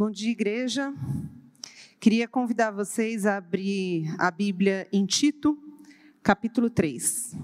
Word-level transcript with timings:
Bom 0.00 0.10
dia, 0.10 0.30
igreja. 0.30 0.94
Queria 2.00 2.26
convidar 2.26 2.70
vocês 2.70 3.26
a 3.26 3.36
abrir 3.36 4.06
a 4.18 4.30
Bíblia 4.30 4.88
em 4.90 5.04
Tito, 5.04 5.58
capítulo 6.22 6.70
3. 6.70 7.36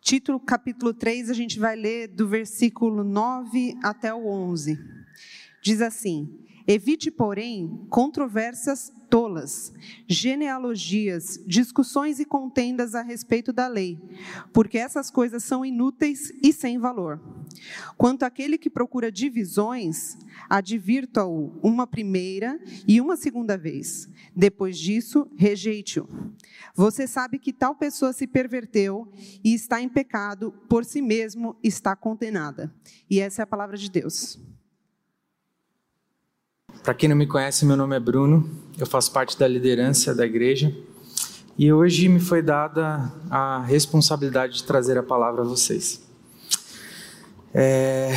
Tito, 0.00 0.40
capítulo 0.40 0.94
3, 0.94 1.28
a 1.28 1.34
gente 1.34 1.58
vai 1.58 1.76
ler 1.76 2.08
do 2.08 2.26
versículo 2.26 3.04
9 3.04 3.76
até 3.82 4.14
o 4.14 4.26
11. 4.26 4.78
Diz 5.60 5.82
assim: 5.82 6.42
Evite, 6.72 7.10
porém, 7.10 7.84
controvérsias 7.90 8.92
tolas, 9.08 9.72
genealogias, 10.06 11.42
discussões 11.44 12.20
e 12.20 12.24
contendas 12.24 12.94
a 12.94 13.02
respeito 13.02 13.52
da 13.52 13.66
lei, 13.66 14.00
porque 14.52 14.78
essas 14.78 15.10
coisas 15.10 15.42
são 15.42 15.66
inúteis 15.66 16.32
e 16.40 16.52
sem 16.52 16.78
valor. 16.78 17.20
Quanto 17.96 18.22
àquele 18.22 18.56
que 18.56 18.70
procura 18.70 19.10
divisões, 19.10 20.16
advirta-o 20.48 21.58
uma 21.60 21.88
primeira 21.88 22.56
e 22.86 23.00
uma 23.00 23.16
segunda 23.16 23.58
vez. 23.58 24.08
Depois 24.32 24.78
disso, 24.78 25.28
rejeite-o. 25.34 26.08
Você 26.76 27.04
sabe 27.08 27.40
que 27.40 27.52
tal 27.52 27.74
pessoa 27.74 28.12
se 28.12 28.28
perverteu 28.28 29.12
e 29.42 29.54
está 29.54 29.82
em 29.82 29.88
pecado, 29.88 30.52
por 30.68 30.84
si 30.84 31.02
mesmo 31.02 31.56
está 31.64 31.96
condenada. 31.96 32.72
E 33.10 33.18
essa 33.18 33.42
é 33.42 33.44
a 33.44 33.46
palavra 33.48 33.76
de 33.76 33.90
Deus. 33.90 34.38
Para 36.82 36.94
quem 36.94 37.08
não 37.08 37.16
me 37.16 37.26
conhece, 37.26 37.66
meu 37.66 37.76
nome 37.76 37.94
é 37.94 38.00
Bruno, 38.00 38.48
eu 38.78 38.86
faço 38.86 39.12
parte 39.12 39.38
da 39.38 39.46
liderança 39.46 40.14
da 40.14 40.24
igreja 40.24 40.74
e 41.58 41.70
hoje 41.70 42.08
me 42.08 42.18
foi 42.18 42.40
dada 42.40 43.12
a 43.28 43.62
responsabilidade 43.62 44.54
de 44.54 44.64
trazer 44.64 44.96
a 44.96 45.02
palavra 45.02 45.42
a 45.42 45.44
vocês. 45.44 46.02
É, 47.52 48.14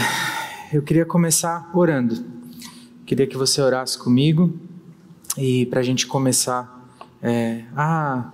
eu 0.72 0.82
queria 0.82 1.06
começar 1.06 1.70
orando, 1.74 2.24
queria 3.06 3.28
que 3.28 3.36
você 3.36 3.62
orasse 3.62 3.98
comigo 3.98 4.54
e 5.38 5.66
para 5.66 5.82
a 5.82 5.84
gente 5.84 6.08
começar 6.08 6.88
é, 7.22 7.66
a 7.76 8.32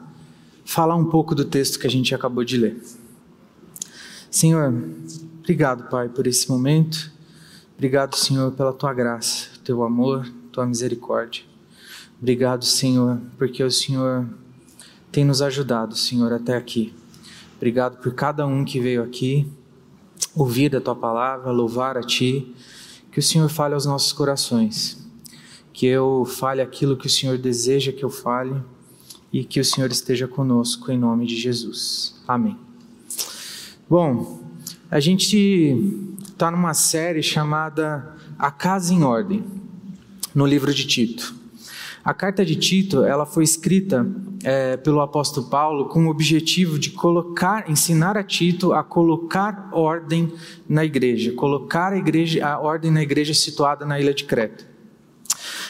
falar 0.64 0.96
um 0.96 1.06
pouco 1.06 1.34
do 1.34 1.46
texto 1.46 1.80
que 1.80 1.88
a 1.88 1.90
gente 1.90 2.14
acabou 2.14 2.44
de 2.44 2.58
ler. 2.58 2.80
Senhor, 4.30 4.72
obrigado, 5.40 5.90
Pai, 5.90 6.08
por 6.08 6.28
esse 6.28 6.48
momento. 6.48 7.12
Obrigado, 7.80 8.18
Senhor, 8.18 8.52
pela 8.52 8.74
tua 8.74 8.94
graça, 8.94 9.52
teu 9.64 9.84
amor, 9.84 10.30
tua 10.52 10.66
misericórdia. 10.66 11.46
Obrigado, 12.22 12.66
Senhor, 12.66 13.22
porque 13.38 13.64
o 13.64 13.72
Senhor 13.72 14.28
tem 15.10 15.24
nos 15.24 15.42
ajudado, 15.42 15.96
Senhor, 15.96 16.34
até 16.34 16.58
aqui. 16.58 16.94
Obrigado 17.56 17.96
por 18.02 18.14
cada 18.14 18.46
um 18.46 18.66
que 18.66 18.82
veio 18.82 19.02
aqui 19.02 19.50
ouvir 20.36 20.76
a 20.76 20.82
tua 20.82 20.94
palavra, 20.94 21.52
louvar 21.52 21.98
a 21.98 22.04
ti. 22.04 22.54
Que 23.14 23.20
o 23.20 23.24
Senhor 23.24 23.48
fale 23.48 23.76
aos 23.76 23.86
nossos 23.86 24.12
corações. 24.12 25.02
Que 25.72 25.86
eu 25.86 26.26
fale 26.26 26.62
aquilo 26.62 26.98
que 26.98 27.08
o 27.08 27.10
Senhor 27.10 27.38
deseja 27.38 27.94
que 27.94 28.04
eu 28.04 28.10
fale 28.10 28.62
e 29.32 29.46
que 29.46 29.58
o 29.58 29.64
Senhor 29.64 29.90
esteja 29.90 30.28
conosco 30.28 30.92
em 30.92 31.00
nome 31.00 31.26
de 31.26 31.38
Jesus. 31.38 32.22
Amém. 32.28 32.58
Bom, 33.90 34.44
a 34.92 35.00
gente 35.00 36.18
está 36.40 36.50
numa 36.50 36.74
série 36.74 37.22
chamada 37.22 38.16
A 38.38 38.50
Casa 38.50 38.94
em 38.94 39.04
Ordem, 39.04 39.44
no 40.34 40.46
livro 40.46 40.74
de 40.74 40.88
Tito. 40.88 41.36
A 42.02 42.14
carta 42.14 42.46
de 42.46 42.56
Tito 42.56 43.04
ela 43.04 43.26
foi 43.26 43.44
escrita 43.44 44.10
é, 44.42 44.78
pelo 44.78 45.02
apóstolo 45.02 45.50
Paulo 45.50 45.90
com 45.90 46.06
o 46.06 46.10
objetivo 46.10 46.80
de 46.80 46.92
colocar, 46.92 47.70
ensinar 47.70 48.16
a 48.16 48.24
Tito 48.24 48.72
a 48.72 48.82
colocar 48.82 49.68
ordem 49.74 50.32
na 50.68 50.86
igreja, 50.86 51.34
colocar 51.34 51.92
a, 51.92 51.98
igreja, 51.98 52.48
a 52.48 52.58
ordem 52.58 52.90
na 52.90 53.04
igreja 53.04 53.34
situada 53.34 53.86
na 53.86 54.00
ilha 54.00 54.14
de 54.14 54.24
Creta. 54.24 54.66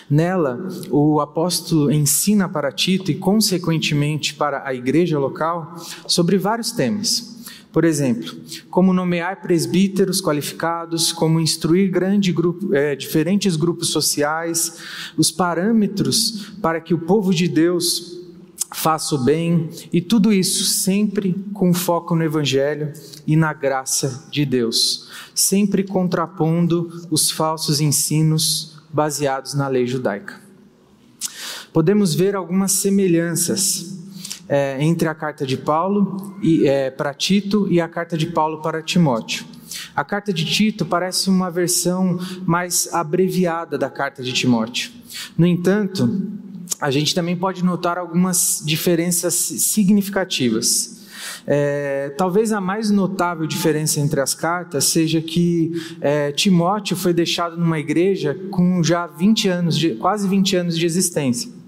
Nela, 0.07 0.69
o 0.91 1.19
apóstolo 1.19 1.91
ensina 1.91 2.47
para 2.47 2.71
Tito 2.71 3.09
e, 3.09 3.15
consequentemente, 3.15 4.35
para 4.35 4.67
a 4.67 4.71
igreja 4.71 5.17
local 5.17 5.75
sobre 6.05 6.37
vários 6.37 6.71
temas. 6.71 7.38
Por 7.71 7.85
exemplo, 7.85 8.35
como 8.69 8.93
nomear 8.93 9.41
presbíteros 9.41 10.19
qualificados, 10.19 11.11
como 11.11 11.39
instruir 11.39 11.91
grande 11.91 12.31
grupo, 12.33 12.73
é, 12.73 12.95
diferentes 12.95 13.55
grupos 13.55 13.89
sociais, 13.89 14.77
os 15.15 15.29
parâmetros 15.29 16.51
para 16.61 16.81
que 16.81 16.95
o 16.95 16.99
povo 16.99 17.33
de 17.33 17.47
Deus 17.47 18.17
faça 18.71 19.15
o 19.15 19.23
bem, 19.23 19.69
e 19.91 19.99
tudo 19.99 20.31
isso 20.31 20.63
sempre 20.63 21.35
com 21.53 21.73
foco 21.73 22.15
no 22.15 22.23
Evangelho 22.23 22.93
e 23.25 23.35
na 23.35 23.51
graça 23.51 24.27
de 24.31 24.45
Deus, 24.45 25.09
sempre 25.33 25.83
contrapondo 25.83 27.07
os 27.09 27.31
falsos 27.31 27.81
ensinos 27.81 28.79
baseados 28.91 29.53
na 29.53 29.67
lei 29.67 29.87
judaica. 29.87 30.39
Podemos 31.73 32.13
ver 32.15 32.35
algumas 32.35 32.71
semelhanças 32.73 33.98
é, 34.49 34.83
entre 34.83 35.07
a 35.07 35.13
carta 35.13 35.45
de 35.45 35.55
Paulo 35.55 36.35
é, 36.63 36.89
para 36.89 37.13
Tito 37.13 37.67
e 37.71 37.79
a 37.79 37.87
carta 37.87 38.17
de 38.17 38.25
Paulo 38.25 38.61
para 38.61 38.81
Timóteo. 38.81 39.45
A 39.95 40.03
carta 40.03 40.33
de 40.33 40.43
Tito 40.43 40.85
parece 40.85 41.29
uma 41.29 41.51
versão 41.51 42.19
mais 42.45 42.91
abreviada 42.91 43.77
da 43.77 43.89
carta 43.89 44.23
de 44.23 44.33
Timóteo. 44.33 44.91
No 45.37 45.45
entanto, 45.45 46.27
a 46.81 46.89
gente 46.89 47.13
também 47.13 47.35
pode 47.35 47.63
notar 47.63 47.97
algumas 47.97 48.63
diferenças 48.65 49.35
significativas. 49.35 50.97
É, 51.45 52.09
talvez 52.17 52.51
a 52.51 52.61
mais 52.61 52.89
notável 52.89 53.45
diferença 53.45 53.99
entre 53.99 54.21
as 54.21 54.33
cartas 54.33 54.85
seja 54.85 55.21
que 55.21 55.71
é, 55.99 56.31
Timóteo 56.31 56.95
foi 56.95 57.13
deixado 57.13 57.57
numa 57.57 57.79
igreja 57.79 58.35
com 58.51 58.81
já 58.83 59.05
20 59.05 59.47
anos, 59.47 59.77
de, 59.77 59.95
quase 59.95 60.27
20 60.27 60.55
anos 60.55 60.77
de 60.77 60.85
existência. 60.85 61.58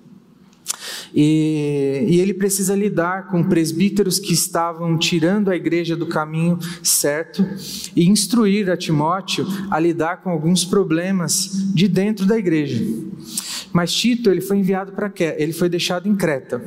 E, 1.14 2.06
e, 2.08 2.20
ele 2.20 2.34
precisa 2.34 2.76
lidar 2.76 3.28
com 3.28 3.44
presbíteros 3.44 4.20
que 4.20 4.34
estavam 4.34 4.98
tirando 4.98 5.52
a 5.52 5.56
igreja 5.56 5.96
do 5.96 6.06
caminho 6.06 6.58
certo 6.82 7.46
e 7.96 8.08
instruir 8.08 8.70
a 8.70 8.78
Timóteo 8.78 9.46
a 9.70 9.80
lidar 9.80 10.22
com 10.22 10.30
alguns 10.30 10.64
problemas 10.64 11.72
de 11.74 11.88
dentro 11.88 12.26
da 12.26 12.38
igreja. 12.38 12.82
Mas 13.74 13.94
Tito 13.94 14.30
ele 14.30 14.42
foi 14.42 14.58
enviado 14.58 14.92
para 14.94 15.12
ele 15.38 15.54
foi 15.54 15.70
deixado 15.70 16.08
em 16.08 16.16
Creta 16.16 16.62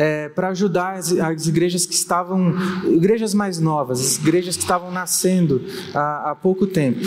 é, 0.00 0.30
para 0.30 0.48
ajudar 0.48 0.94
as, 0.94 1.12
as, 1.12 1.46
igrejas 1.46 1.84
que 1.84 1.92
estavam 1.92 2.54
igrejas 2.86 3.34
mais 3.34 3.58
novas, 3.58 4.00
as 4.00 4.18
igrejas 4.18 4.56
que 4.56 4.62
estavam 4.62 4.90
nascendo 4.90 5.62
há, 5.94 6.30
há 6.30 6.34
pouco 6.34 6.66
tempo. 6.66 7.00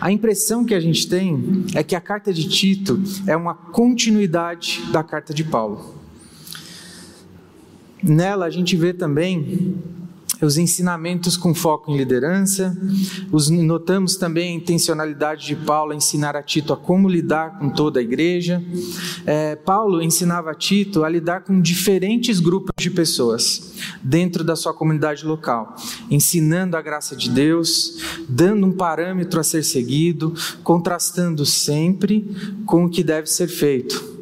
A 0.00 0.10
impressão 0.10 0.64
que 0.64 0.74
a 0.74 0.80
gente 0.80 1.08
tem 1.08 1.64
é 1.74 1.82
que 1.82 1.96
a 1.96 2.00
carta 2.00 2.32
de 2.32 2.48
Tito 2.48 3.02
é 3.26 3.36
uma 3.36 3.54
continuidade 3.54 4.82
da 4.92 5.02
carta 5.02 5.34
de 5.34 5.44
Paulo. 5.44 5.94
Nela 8.02 8.46
a 8.46 8.50
gente 8.50 8.76
vê 8.76 8.92
também 8.92 9.76
os 10.44 10.56
ensinamentos 10.56 11.36
com 11.36 11.54
foco 11.54 11.90
em 11.90 11.96
liderança, 11.96 12.76
os, 13.32 13.48
notamos 13.50 14.16
também 14.16 14.52
a 14.52 14.56
intencionalidade 14.56 15.46
de 15.46 15.56
Paulo 15.56 15.92
a 15.92 15.96
ensinar 15.96 16.36
a 16.36 16.42
Tito 16.42 16.72
a 16.72 16.76
como 16.76 17.08
lidar 17.08 17.58
com 17.58 17.70
toda 17.70 18.00
a 18.00 18.02
igreja. 18.02 18.62
É, 19.26 19.56
Paulo 19.56 20.02
ensinava 20.02 20.50
a 20.50 20.54
Tito 20.54 21.04
a 21.04 21.08
lidar 21.08 21.42
com 21.42 21.60
diferentes 21.60 22.40
grupos 22.40 22.72
de 22.78 22.90
pessoas 22.90 23.74
dentro 24.02 24.44
da 24.44 24.56
sua 24.56 24.72
comunidade 24.72 25.24
local, 25.24 25.74
ensinando 26.10 26.76
a 26.76 26.82
graça 26.82 27.16
de 27.16 27.30
Deus, 27.30 27.98
dando 28.28 28.66
um 28.66 28.72
parâmetro 28.72 29.40
a 29.40 29.44
ser 29.44 29.64
seguido, 29.64 30.34
contrastando 30.62 31.44
sempre 31.44 32.28
com 32.66 32.84
o 32.84 32.90
que 32.90 33.02
deve 33.02 33.26
ser 33.26 33.48
feito 33.48 34.13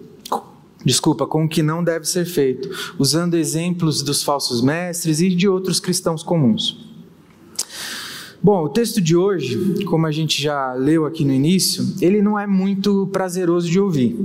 desculpa, 0.84 1.26
com 1.26 1.44
o 1.44 1.48
que 1.48 1.62
não 1.62 1.82
deve 1.82 2.06
ser 2.06 2.24
feito, 2.24 2.68
usando 2.98 3.34
exemplos 3.34 4.02
dos 4.02 4.22
falsos 4.22 4.60
mestres 4.60 5.20
e 5.20 5.28
de 5.28 5.48
outros 5.48 5.80
cristãos 5.80 6.22
comuns. 6.22 6.92
Bom, 8.42 8.64
o 8.64 8.68
texto 8.68 9.00
de 9.00 9.16
hoje, 9.16 9.84
como 9.84 10.04
a 10.04 10.10
gente 10.10 10.42
já 10.42 10.72
leu 10.72 11.06
aqui 11.06 11.24
no 11.24 11.32
início, 11.32 11.86
ele 12.00 12.20
não 12.20 12.36
é 12.36 12.46
muito 12.46 13.06
prazeroso 13.12 13.70
de 13.70 13.78
ouvir. 13.78 14.18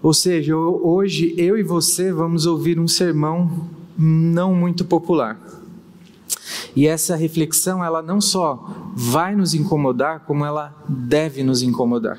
Ou 0.00 0.14
seja, 0.14 0.56
hoje 0.56 1.34
eu 1.36 1.58
e 1.58 1.62
você 1.62 2.12
vamos 2.12 2.46
ouvir 2.46 2.78
um 2.78 2.86
sermão 2.86 3.68
não 3.98 4.54
muito 4.54 4.84
popular. 4.84 5.40
E 6.74 6.86
essa 6.86 7.16
reflexão, 7.16 7.84
ela 7.84 8.00
não 8.02 8.20
só 8.20 8.92
vai 8.94 9.34
nos 9.34 9.52
incomodar, 9.52 10.20
como 10.20 10.44
ela 10.44 10.74
deve 10.88 11.42
nos 11.42 11.62
incomodar. 11.62 12.18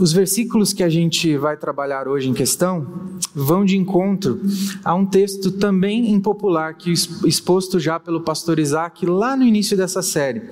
Os 0.00 0.12
versículos 0.12 0.72
que 0.72 0.82
a 0.82 0.88
gente 0.88 1.36
vai 1.36 1.58
trabalhar 1.58 2.08
hoje 2.08 2.26
em 2.26 2.32
questão 2.32 2.86
vão 3.34 3.66
de 3.66 3.76
encontro 3.76 4.40
a 4.82 4.94
um 4.94 5.04
texto 5.04 5.52
também 5.52 6.10
impopular, 6.10 6.74
que 6.74 6.90
exposto 6.90 7.78
já 7.78 8.00
pelo 8.00 8.22
pastor 8.22 8.58
Isaac 8.58 9.04
lá 9.04 9.36
no 9.36 9.44
início 9.44 9.76
dessa 9.76 10.00
série, 10.00 10.42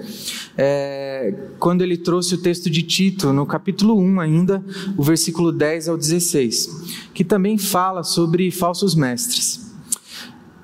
é, 0.57 1.35
quando 1.59 1.81
ele 1.81 1.97
trouxe 1.97 2.35
o 2.35 2.43
texto 2.43 2.69
de 2.69 2.83
Tito, 2.83 3.33
no 3.33 3.47
capítulo 3.47 3.99
1 3.99 4.21
ainda, 4.21 4.63
o 4.99 5.03
versículo 5.03 5.51
10 5.51 5.89
ao 5.89 5.97
16, 5.97 7.11
que 7.15 7.25
também 7.25 7.57
fala 7.57 8.03
sobre 8.03 8.51
falsos 8.51 8.95
mestres. 8.95 9.73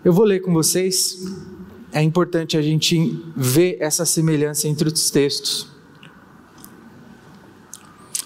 Eu 0.05 0.13
vou 0.13 0.27
ler 0.27 0.41
com 0.41 0.53
vocês 0.53 1.25
é 1.91 2.03
importante 2.03 2.57
a 2.57 2.61
gente 2.61 3.23
ver 3.37 3.77
essa 3.79 4.05
semelhança 4.05 4.67
entre 4.67 4.89
os 4.89 5.11
textos. 5.11 5.74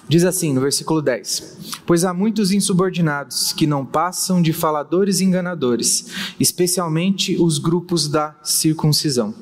Diz 0.09 0.25
assim 0.25 0.55
no 0.55 0.61
versículo 0.61 1.03
10: 1.03 1.81
Pois 1.85 2.05
há 2.05 2.15
muitos 2.15 2.51
insubordinados 2.51 3.53
que 3.53 3.67
não 3.67 3.85
passam 3.85 4.41
de 4.41 4.53
faladores 4.53 5.21
enganadores, 5.21 6.07
especialmente 6.41 7.37
os 7.39 7.59
grupos 7.59 8.09
da 8.09 8.35
circuncisão. 8.43 9.35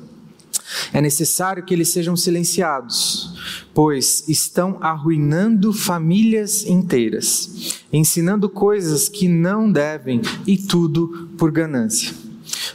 É 0.91 0.99
necessário 0.99 1.63
que 1.63 1.73
eles 1.73 1.87
sejam 1.87 2.17
silenciados, 2.17 3.33
pois 3.73 4.27
estão 4.27 4.77
arruinando 4.81 5.71
famílias 5.71 6.65
inteiras, 6.65 7.77
ensinando 7.91 8.49
coisas 8.49 9.07
que 9.07 9.29
não 9.29 9.71
devem 9.71 10.21
e 10.45 10.57
tudo 10.57 11.29
por 11.37 11.51
ganância. 11.51 12.13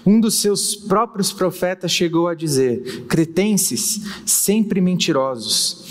Um 0.04 0.18
dos 0.18 0.40
seus 0.40 0.74
próprios 0.74 1.32
profetas 1.32 1.92
chegou 1.92 2.28
a 2.28 2.34
dizer: 2.34 3.04
cretenses, 3.06 4.00
sempre 4.24 4.80
mentirosos, 4.80 5.81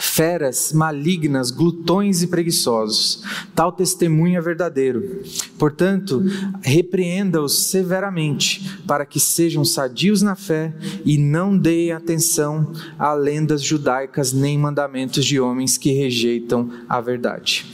feras, 0.00 0.72
malignas, 0.72 1.50
glutões 1.50 2.22
e 2.22 2.26
preguiçosos. 2.26 3.22
Tal 3.54 3.70
testemunho 3.70 4.38
é 4.38 4.40
verdadeiro. 4.40 5.22
Portanto, 5.58 6.22
repreenda-os 6.62 7.64
severamente, 7.66 8.80
para 8.86 9.04
que 9.04 9.20
sejam 9.20 9.64
sadios 9.64 10.22
na 10.22 10.34
fé 10.34 10.74
e 11.04 11.18
não 11.18 11.56
deem 11.56 11.92
atenção 11.92 12.72
a 12.98 13.12
lendas 13.12 13.62
judaicas 13.62 14.32
nem 14.32 14.58
mandamentos 14.58 15.24
de 15.24 15.38
homens 15.38 15.76
que 15.76 15.92
rejeitam 15.92 16.70
a 16.88 17.00
verdade. 17.00 17.66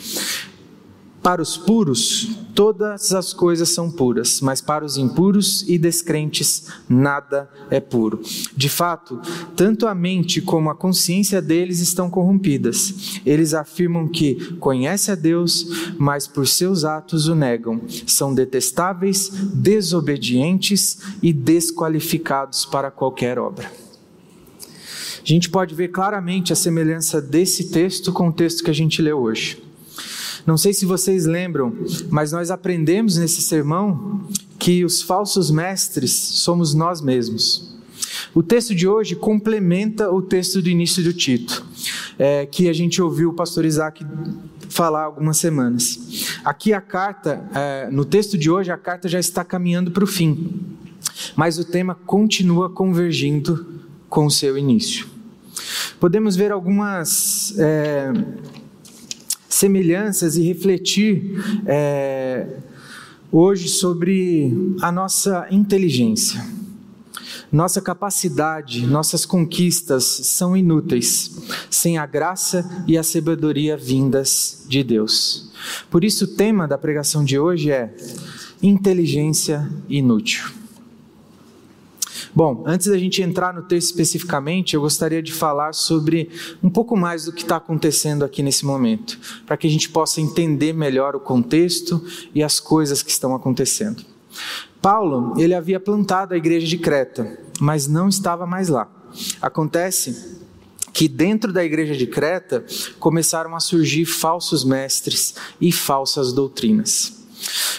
Para 1.26 1.42
os 1.42 1.56
puros, 1.56 2.28
todas 2.54 3.12
as 3.12 3.32
coisas 3.32 3.70
são 3.70 3.90
puras, 3.90 4.40
mas 4.40 4.60
para 4.60 4.84
os 4.84 4.96
impuros 4.96 5.64
e 5.66 5.76
descrentes, 5.76 6.68
nada 6.88 7.50
é 7.68 7.80
puro. 7.80 8.22
De 8.56 8.68
fato, 8.68 9.20
tanto 9.56 9.88
a 9.88 9.94
mente 9.94 10.40
como 10.40 10.70
a 10.70 10.74
consciência 10.76 11.42
deles 11.42 11.80
estão 11.80 12.08
corrompidas. 12.08 13.20
Eles 13.26 13.54
afirmam 13.54 14.06
que 14.06 14.54
conhecem 14.60 15.10
a 15.10 15.16
Deus, 15.16 15.66
mas 15.98 16.28
por 16.28 16.46
seus 16.46 16.84
atos 16.84 17.26
o 17.26 17.34
negam. 17.34 17.80
São 18.06 18.32
detestáveis, 18.32 19.28
desobedientes 19.52 20.98
e 21.20 21.32
desqualificados 21.32 22.64
para 22.64 22.88
qualquer 22.88 23.36
obra. 23.36 23.68
A 24.62 25.28
gente 25.28 25.50
pode 25.50 25.74
ver 25.74 25.88
claramente 25.88 26.52
a 26.52 26.56
semelhança 26.56 27.20
desse 27.20 27.72
texto 27.72 28.12
com 28.12 28.28
o 28.28 28.32
texto 28.32 28.62
que 28.62 28.70
a 28.70 28.74
gente 28.74 29.02
leu 29.02 29.18
hoje. 29.18 29.65
Não 30.46 30.56
sei 30.56 30.72
se 30.72 30.86
vocês 30.86 31.26
lembram, 31.26 31.76
mas 32.08 32.30
nós 32.30 32.52
aprendemos 32.52 33.16
nesse 33.16 33.42
sermão 33.42 34.20
que 34.58 34.84
os 34.84 35.02
falsos 35.02 35.50
mestres 35.50 36.12
somos 36.12 36.72
nós 36.72 37.00
mesmos. 37.00 37.74
O 38.32 38.44
texto 38.44 38.72
de 38.72 38.86
hoje 38.86 39.16
complementa 39.16 40.10
o 40.10 40.22
texto 40.22 40.62
do 40.62 40.68
início 40.68 41.02
do 41.02 41.12
Tito, 41.12 41.66
é, 42.16 42.46
que 42.46 42.68
a 42.68 42.72
gente 42.72 43.02
ouviu 43.02 43.30
o 43.30 43.32
pastor 43.34 43.64
Isaac 43.64 44.06
falar 44.68 45.02
algumas 45.02 45.36
semanas. 45.36 46.38
Aqui 46.44 46.72
a 46.72 46.80
carta, 46.80 47.48
é, 47.52 47.88
no 47.90 48.04
texto 48.04 48.38
de 48.38 48.48
hoje, 48.48 48.70
a 48.70 48.76
carta 48.76 49.08
já 49.08 49.18
está 49.18 49.42
caminhando 49.42 49.90
para 49.90 50.04
o 50.04 50.06
fim, 50.06 50.60
mas 51.34 51.58
o 51.58 51.64
tema 51.64 51.94
continua 52.06 52.70
convergindo 52.70 53.66
com 54.08 54.26
o 54.26 54.30
seu 54.30 54.56
início. 54.56 55.06
Podemos 55.98 56.36
ver 56.36 56.52
algumas. 56.52 57.52
É, 57.58 58.12
semelhanças 59.48 60.36
e 60.36 60.42
refletir 60.42 61.38
é, 61.66 62.46
hoje 63.30 63.68
sobre 63.68 64.76
a 64.80 64.90
nossa 64.90 65.46
inteligência. 65.50 66.44
Nossa 67.50 67.80
capacidade, 67.80 68.86
nossas 68.86 69.24
conquistas 69.24 70.04
são 70.04 70.56
inúteis 70.56 71.36
sem 71.70 71.96
a 71.96 72.04
graça 72.04 72.84
e 72.86 72.98
a 72.98 73.02
sabedoria 73.02 73.76
vindas 73.76 74.64
de 74.68 74.82
Deus. 74.82 75.50
Por 75.90 76.04
isso, 76.04 76.24
o 76.24 76.28
tema 76.28 76.66
da 76.66 76.76
pregação 76.76 77.24
de 77.24 77.38
hoje 77.38 77.70
é 77.70 77.94
inteligência 78.62 79.68
inútil. 79.88 80.65
Bom, 82.36 82.64
antes 82.66 82.88
da 82.88 82.98
gente 82.98 83.22
entrar 83.22 83.54
no 83.54 83.62
texto 83.62 83.86
especificamente, 83.86 84.74
eu 84.74 84.82
gostaria 84.82 85.22
de 85.22 85.32
falar 85.32 85.72
sobre 85.72 86.28
um 86.62 86.68
pouco 86.68 86.94
mais 86.94 87.24
do 87.24 87.32
que 87.32 87.40
está 87.40 87.56
acontecendo 87.56 88.26
aqui 88.26 88.42
nesse 88.42 88.66
momento, 88.66 89.18
para 89.46 89.56
que 89.56 89.66
a 89.66 89.70
gente 89.70 89.88
possa 89.88 90.20
entender 90.20 90.74
melhor 90.74 91.16
o 91.16 91.20
contexto 91.20 92.04
e 92.34 92.42
as 92.42 92.60
coisas 92.60 93.02
que 93.02 93.10
estão 93.10 93.34
acontecendo. 93.34 94.04
Paulo, 94.82 95.32
ele 95.38 95.54
havia 95.54 95.80
plantado 95.80 96.34
a 96.34 96.36
igreja 96.36 96.66
de 96.66 96.76
Creta, 96.76 97.38
mas 97.58 97.88
não 97.88 98.06
estava 98.06 98.46
mais 98.46 98.68
lá. 98.68 98.86
Acontece 99.40 100.36
que 100.92 101.08
dentro 101.08 101.54
da 101.54 101.64
igreja 101.64 101.96
de 101.96 102.06
Creta 102.06 102.66
começaram 102.98 103.56
a 103.56 103.60
surgir 103.60 104.04
falsos 104.04 104.62
mestres 104.62 105.36
e 105.58 105.72
falsas 105.72 106.34
doutrinas 106.34 107.16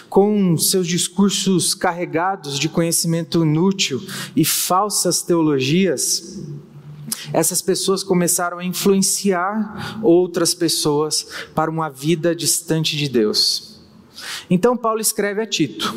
com 0.10 0.58
seus 0.58 0.88
discursos 0.88 1.74
carregados 1.74 2.58
de 2.58 2.70
conhecimento 2.70 3.44
inútil 3.44 4.02
e 4.36 4.44
falsas 4.44 5.22
teologias, 5.22 6.44
essas 7.34 7.62
pessoas 7.62 8.04
começaram 8.04 8.60
a 8.60 8.66
influenciar 8.66 10.00
outras 10.02 10.54
pessoas 10.54 11.28
para 11.54 11.70
uma 11.70 11.90
vida 11.90 12.36
distante 12.36 12.96
de 12.96 13.10
Deus. 13.10 13.80
Então, 14.50 14.76
Paulo 14.76 15.00
escreve 15.00 15.42
a 15.42 15.46
Tito, 15.46 15.96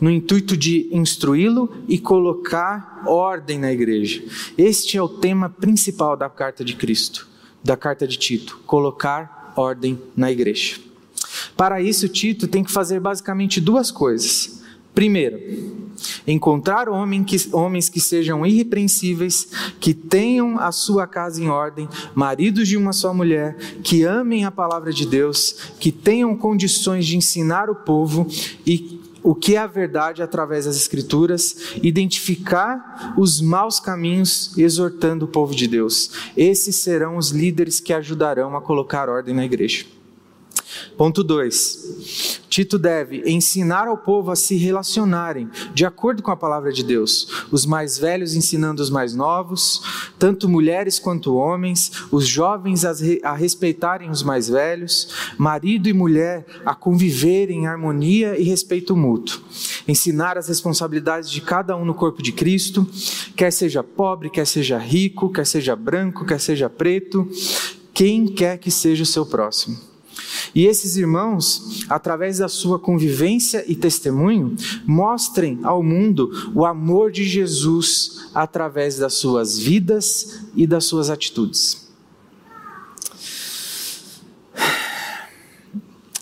no 0.00 0.10
intuito 0.10 0.56
de 0.56 0.88
instruí-lo 0.92 1.74
e 1.88 1.98
colocar 1.98 3.02
ordem 3.06 3.58
na 3.58 3.72
igreja. 3.72 4.22
Este 4.58 4.98
é 4.98 5.02
o 5.02 5.08
tema 5.08 5.48
principal 5.48 6.16
da 6.16 6.28
carta 6.28 6.64
de 6.64 6.74
Cristo, 6.74 7.26
da 7.62 7.76
carta 7.76 8.06
de 8.06 8.18
Tito: 8.18 8.60
colocar 8.66 9.52
ordem 9.56 9.98
na 10.16 10.30
igreja. 10.30 10.76
Para 11.56 11.80
isso, 11.80 12.08
Tito 12.08 12.46
tem 12.46 12.62
que 12.62 12.70
fazer 12.70 13.00
basicamente 13.00 13.60
duas 13.60 13.90
coisas. 13.90 14.62
Primeiro, 14.94 15.38
encontrar 16.26 16.88
homens 16.88 17.88
que 17.88 18.00
sejam 18.00 18.46
irrepreensíveis, 18.46 19.48
que 19.78 19.92
tenham 19.92 20.58
a 20.58 20.72
sua 20.72 21.06
casa 21.06 21.42
em 21.42 21.48
ordem, 21.48 21.86
maridos 22.14 22.66
de 22.66 22.76
uma 22.76 22.94
só 22.94 23.12
mulher, 23.12 23.56
que 23.82 24.04
amem 24.04 24.44
a 24.46 24.50
palavra 24.50 24.92
de 24.92 25.06
Deus, 25.06 25.72
que 25.78 25.92
tenham 25.92 26.34
condições 26.34 27.04
de 27.04 27.16
ensinar 27.16 27.68
o 27.68 27.74
povo 27.74 28.26
e 28.66 29.00
o 29.22 29.34
que 29.34 29.56
é 29.56 29.58
a 29.58 29.66
verdade 29.66 30.22
através 30.22 30.66
das 30.66 30.76
Escrituras, 30.76 31.74
identificar 31.82 33.14
os 33.18 33.40
maus 33.40 33.80
caminhos, 33.80 34.56
exortando 34.56 35.24
o 35.24 35.28
povo 35.28 35.54
de 35.54 35.66
Deus. 35.66 36.10
Esses 36.36 36.76
serão 36.76 37.16
os 37.16 37.30
líderes 37.30 37.80
que 37.80 37.92
ajudarão 37.92 38.56
a 38.56 38.62
colocar 38.62 39.08
ordem 39.08 39.34
na 39.34 39.44
igreja. 39.44 39.84
Ponto 40.96 41.22
2. 41.22 42.40
Tito 42.48 42.78
deve 42.78 43.22
ensinar 43.26 43.86
ao 43.86 43.98
povo 43.98 44.30
a 44.30 44.36
se 44.36 44.56
relacionarem 44.56 45.50
de 45.74 45.84
acordo 45.84 46.22
com 46.22 46.30
a 46.30 46.36
palavra 46.36 46.72
de 46.72 46.82
Deus. 46.82 47.28
Os 47.52 47.66
mais 47.66 47.98
velhos 47.98 48.34
ensinando 48.34 48.82
os 48.82 48.88
mais 48.88 49.14
novos, 49.14 49.82
tanto 50.18 50.48
mulheres 50.48 50.98
quanto 50.98 51.34
homens, 51.34 51.92
os 52.10 52.26
jovens 52.26 52.84
a, 53.22 53.34
respeitarem 53.34 54.08
os 54.08 54.22
mais 54.22 54.48
velhos, 54.48 55.08
marido 55.36 55.88
e 55.88 55.92
mulher 55.92 56.46
a 56.64 56.74
conviverem 56.74 57.60
em 57.60 57.66
harmonia 57.66 58.38
e 58.38 58.44
respeito 58.44 58.96
mútuo. 58.96 59.40
Ensinar 59.86 60.38
as 60.38 60.48
responsabilidades 60.48 61.30
de 61.30 61.40
cada 61.40 61.76
um 61.76 61.84
no 61.84 61.94
corpo 61.94 62.22
de 62.22 62.32
Cristo, 62.32 62.88
quer 63.36 63.52
seja 63.52 63.82
pobre, 63.82 64.30
quer 64.30 64.46
seja 64.46 64.78
rico, 64.78 65.30
quer 65.30 65.46
seja 65.46 65.76
branco, 65.76 66.24
quer 66.24 66.40
seja 66.40 66.70
preto, 66.70 67.28
quem 67.92 68.26
quer 68.26 68.58
que 68.58 68.70
seja 68.70 69.02
o 69.02 69.06
seu 69.06 69.26
próximo. 69.26 69.95
E 70.54 70.66
esses 70.66 70.96
irmãos, 70.96 71.84
através 71.88 72.38
da 72.38 72.48
sua 72.48 72.78
convivência 72.78 73.64
e 73.66 73.74
testemunho, 73.74 74.56
mostrem 74.86 75.60
ao 75.62 75.82
mundo 75.82 76.30
o 76.54 76.64
amor 76.64 77.10
de 77.10 77.24
Jesus 77.24 78.28
através 78.34 78.98
das 78.98 79.14
suas 79.14 79.58
vidas 79.58 80.42
e 80.54 80.66
das 80.66 80.84
suas 80.84 81.10
atitudes. 81.10 81.86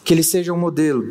Que 0.05 0.13
eles 0.13 0.27
sejam 0.27 0.57
modelo, 0.57 1.05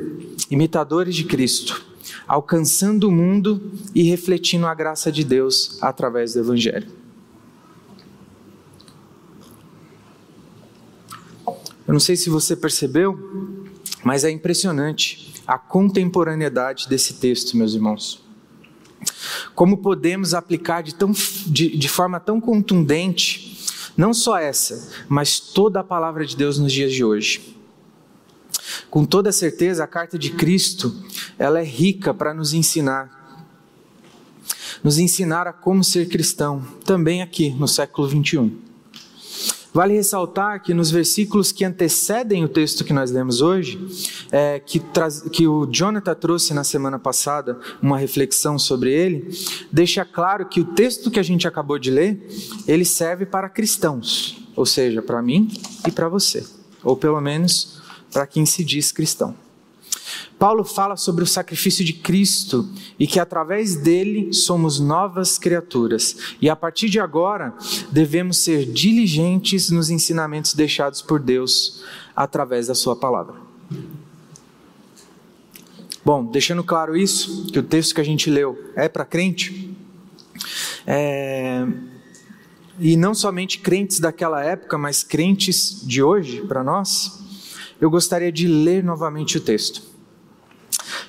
imitadores 0.51 1.15
de 1.15 1.23
Cristo, 1.23 1.83
alcançando 2.27 3.07
o 3.07 3.11
mundo 3.11 3.71
e 3.93 4.03
refletindo 4.03 4.67
a 4.67 4.73
graça 4.73 5.11
de 5.11 5.23
Deus 5.23 5.77
através 5.81 6.33
do 6.33 6.39
Evangelho. 6.39 7.02
Eu 11.85 11.93
não 11.93 11.99
sei 11.99 12.15
se 12.15 12.29
você 12.29 12.55
percebeu, 12.55 13.17
mas 14.03 14.23
é 14.23 14.31
impressionante 14.31 15.33
a 15.45 15.57
contemporaneidade 15.57 16.87
desse 16.87 17.15
texto, 17.15 17.57
meus 17.57 17.73
irmãos. 17.73 18.23
Como 19.53 19.77
podemos 19.77 20.33
aplicar 20.33 20.81
de, 20.81 20.95
tão, 20.95 21.11
de, 21.11 21.77
de 21.77 21.89
forma 21.89 22.19
tão 22.19 22.39
contundente, 22.39 23.67
não 23.97 24.13
só 24.13 24.37
essa, 24.37 24.91
mas 25.09 25.39
toda 25.39 25.81
a 25.81 25.83
palavra 25.83 26.25
de 26.25 26.37
Deus 26.37 26.57
nos 26.57 26.71
dias 26.71 26.93
de 26.93 27.03
hoje. 27.03 27.53
Com 28.89 29.05
toda 29.05 29.31
certeza, 29.31 29.83
a 29.83 29.87
carta 29.87 30.17
de 30.17 30.31
Cristo, 30.31 30.95
ela 31.37 31.59
é 31.59 31.63
rica 31.63 32.13
para 32.13 32.33
nos 32.33 32.53
ensinar. 32.53 33.21
nos 34.81 34.97
ensinar 34.97 35.47
a 35.47 35.53
como 35.53 35.83
ser 35.83 36.07
cristão, 36.07 36.65
também 36.85 37.21
aqui 37.21 37.51
no 37.51 37.67
século 37.67 38.07
21. 38.07 38.72
Vale 39.73 39.95
ressaltar 39.95 40.61
que 40.61 40.71
nos 40.71 40.91
versículos 40.91 41.51
que 41.51 41.65
antecedem 41.65 42.45
o 42.45 42.47
texto 42.47 42.83
que 42.83 42.93
nós 42.93 43.09
lemos 43.09 43.41
hoje, 43.41 43.79
é, 44.31 44.59
que, 44.59 44.79
traz, 44.79 45.21
que 45.21 45.47
o 45.47 45.65
Jonathan 45.65 46.13
trouxe 46.13 46.53
na 46.53 46.63
semana 46.63 46.99
passada, 46.99 47.59
uma 47.81 47.97
reflexão 47.97 48.59
sobre 48.59 48.93
ele, 48.93 49.35
deixa 49.71 50.05
claro 50.05 50.45
que 50.45 50.61
o 50.61 50.65
texto 50.65 51.09
que 51.09 51.19
a 51.19 51.23
gente 51.23 51.47
acabou 51.47 51.79
de 51.79 51.89
ler, 51.89 52.23
ele 52.67 52.85
serve 52.85 53.25
para 53.25 53.49
cristãos, 53.49 54.47
ou 54.55 54.65
seja, 54.65 55.01
para 55.01 55.21
mim 55.23 55.49
e 55.87 55.91
para 55.91 56.07
você, 56.07 56.45
ou 56.83 56.95
pelo 56.95 57.19
menos 57.19 57.81
para 58.11 58.27
quem 58.27 58.45
se 58.45 58.63
diz 58.63 58.91
cristão. 58.91 59.42
Paulo 60.37 60.63
fala 60.63 60.95
sobre 60.95 61.23
o 61.23 61.27
sacrifício 61.27 61.83
de 61.85 61.93
Cristo 61.93 62.67
e 62.99 63.07
que 63.07 63.19
através 63.19 63.75
dele 63.75 64.33
somos 64.33 64.79
novas 64.79 65.37
criaturas. 65.37 66.35
E 66.41 66.49
a 66.49 66.55
partir 66.55 66.89
de 66.89 66.99
agora, 66.99 67.53
devemos 67.91 68.37
ser 68.37 68.65
diligentes 68.65 69.69
nos 69.69 69.89
ensinamentos 69.89 70.53
deixados 70.53 71.01
por 71.01 71.19
Deus 71.19 71.83
através 72.15 72.67
da 72.67 72.75
Sua 72.75 72.95
palavra. 72.95 73.35
Bom, 76.05 76.25
deixando 76.25 76.63
claro 76.63 76.97
isso, 76.97 77.47
que 77.51 77.59
o 77.59 77.63
texto 77.63 77.95
que 77.95 78.01
a 78.01 78.03
gente 78.03 78.29
leu 78.29 78.71
é 78.75 78.89
para 78.89 79.05
crente, 79.05 79.73
é, 80.85 81.65
e 82.79 82.97
não 82.97 83.13
somente 83.13 83.59
crentes 83.59 83.99
daquela 83.99 84.43
época, 84.43 84.77
mas 84.77 85.03
crentes 85.03 85.81
de 85.85 86.03
hoje, 86.03 86.41
para 86.41 86.63
nós, 86.63 87.19
eu 87.79 87.89
gostaria 87.89 88.31
de 88.31 88.47
ler 88.47 88.83
novamente 88.83 89.37
o 89.37 89.41
texto. 89.41 89.92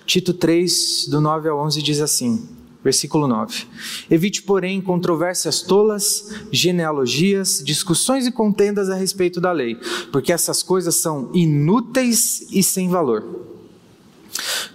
Tito 0.06 0.34
3, 0.34 1.06
do 1.08 1.20
9 1.20 1.48
ao 1.48 1.58
11, 1.60 1.82
diz 1.82 2.00
assim, 2.00 2.48
versículo 2.82 3.26
9: 3.26 3.66
Evite, 4.10 4.42
porém, 4.42 4.80
controvérsias 4.80 5.62
tolas, 5.62 6.34
genealogias, 6.52 7.62
discussões 7.64 8.26
e 8.26 8.32
contendas 8.32 8.90
a 8.90 8.94
respeito 8.94 9.40
da 9.40 9.52
lei, 9.52 9.76
porque 10.12 10.32
essas 10.32 10.62
coisas 10.62 10.94
são 10.96 11.30
inúteis 11.34 12.46
e 12.52 12.62
sem 12.62 12.88
valor. 12.88 13.44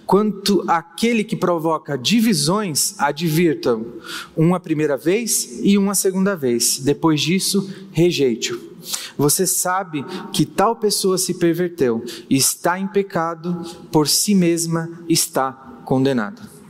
Quanto 0.06 0.64
àquele 0.66 1.22
que 1.22 1.36
provoca 1.36 1.96
divisões, 1.96 2.96
advirtam 2.98 3.86
uma 4.36 4.58
primeira 4.58 4.96
vez 4.96 5.60
e 5.62 5.78
uma 5.78 5.94
segunda 5.94 6.34
vez. 6.34 6.80
Depois 6.80 7.20
disso, 7.20 7.70
rejeite-o. 7.92 8.69
Você 9.16 9.46
sabe 9.46 10.04
que 10.32 10.44
tal 10.44 10.76
pessoa 10.76 11.18
se 11.18 11.34
perverteu 11.34 12.04
está 12.28 12.78
em 12.78 12.86
pecado, 12.86 13.64
por 13.90 14.08
si 14.08 14.34
mesma 14.34 14.88
está 15.08 15.52
condenada. 15.84 16.60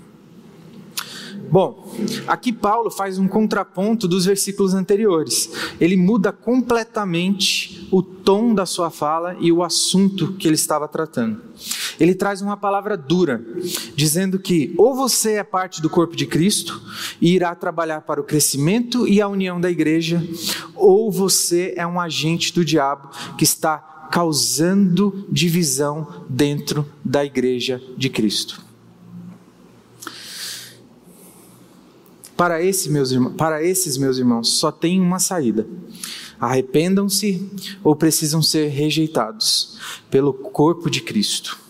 Bom, 1.51 1.93
aqui 2.29 2.53
Paulo 2.53 2.93
faz 2.93 3.19
um 3.19 3.27
contraponto 3.27 4.07
dos 4.07 4.25
versículos 4.25 4.73
anteriores. 4.73 5.51
Ele 5.81 5.97
muda 5.97 6.31
completamente 6.31 7.89
o 7.91 8.05
tom 8.05 8.55
da 8.55 8.65
sua 8.65 8.89
fala 8.89 9.37
e 9.41 9.51
o 9.51 9.65
assunto 9.65 10.35
que 10.35 10.47
ele 10.47 10.55
estava 10.55 10.87
tratando. 10.87 11.43
Ele 12.01 12.15
traz 12.15 12.41
uma 12.41 12.57
palavra 12.57 12.97
dura, 12.97 13.45
dizendo 13.95 14.39
que 14.39 14.75
ou 14.79 14.97
você 14.97 15.33
é 15.33 15.45
parte 15.45 15.83
do 15.83 15.91
corpo 15.91 16.17
de 16.17 16.25
Cristo 16.25 16.83
e 17.21 17.35
irá 17.35 17.55
trabalhar 17.55 18.01
para 18.01 18.19
o 18.19 18.25
crescimento 18.25 19.07
e 19.07 19.21
a 19.21 19.29
união 19.29 19.61
da 19.61 19.71
igreja, 19.71 20.27
ou 20.75 21.13
você 21.13 21.75
é 21.77 21.87
um 21.87 22.01
agente 22.01 22.55
do 22.55 22.65
diabo 22.65 23.11
que 23.37 23.45
está 23.45 24.09
causando 24.11 25.27
divisão 25.31 26.25
dentro 26.27 26.87
da 27.05 27.23
igreja 27.23 27.81
de 27.99 28.09
Cristo. 28.09 28.63
Para, 32.35 32.63
esse, 32.63 32.89
meus 32.89 33.11
irmãos, 33.11 33.35
para 33.37 33.63
esses 33.63 33.99
meus 33.99 34.17
irmãos, 34.17 34.49
só 34.49 34.73
tem 34.73 34.99
uma 34.99 35.19
saída. 35.19 35.67
Arrependam-se 36.41 37.47
ou 37.85 37.95
precisam 37.95 38.41
ser 38.41 38.69
rejeitados 38.69 39.79
pelo 40.11 40.33
corpo 40.33 40.89
de 40.89 41.03
Cristo. 41.03 41.70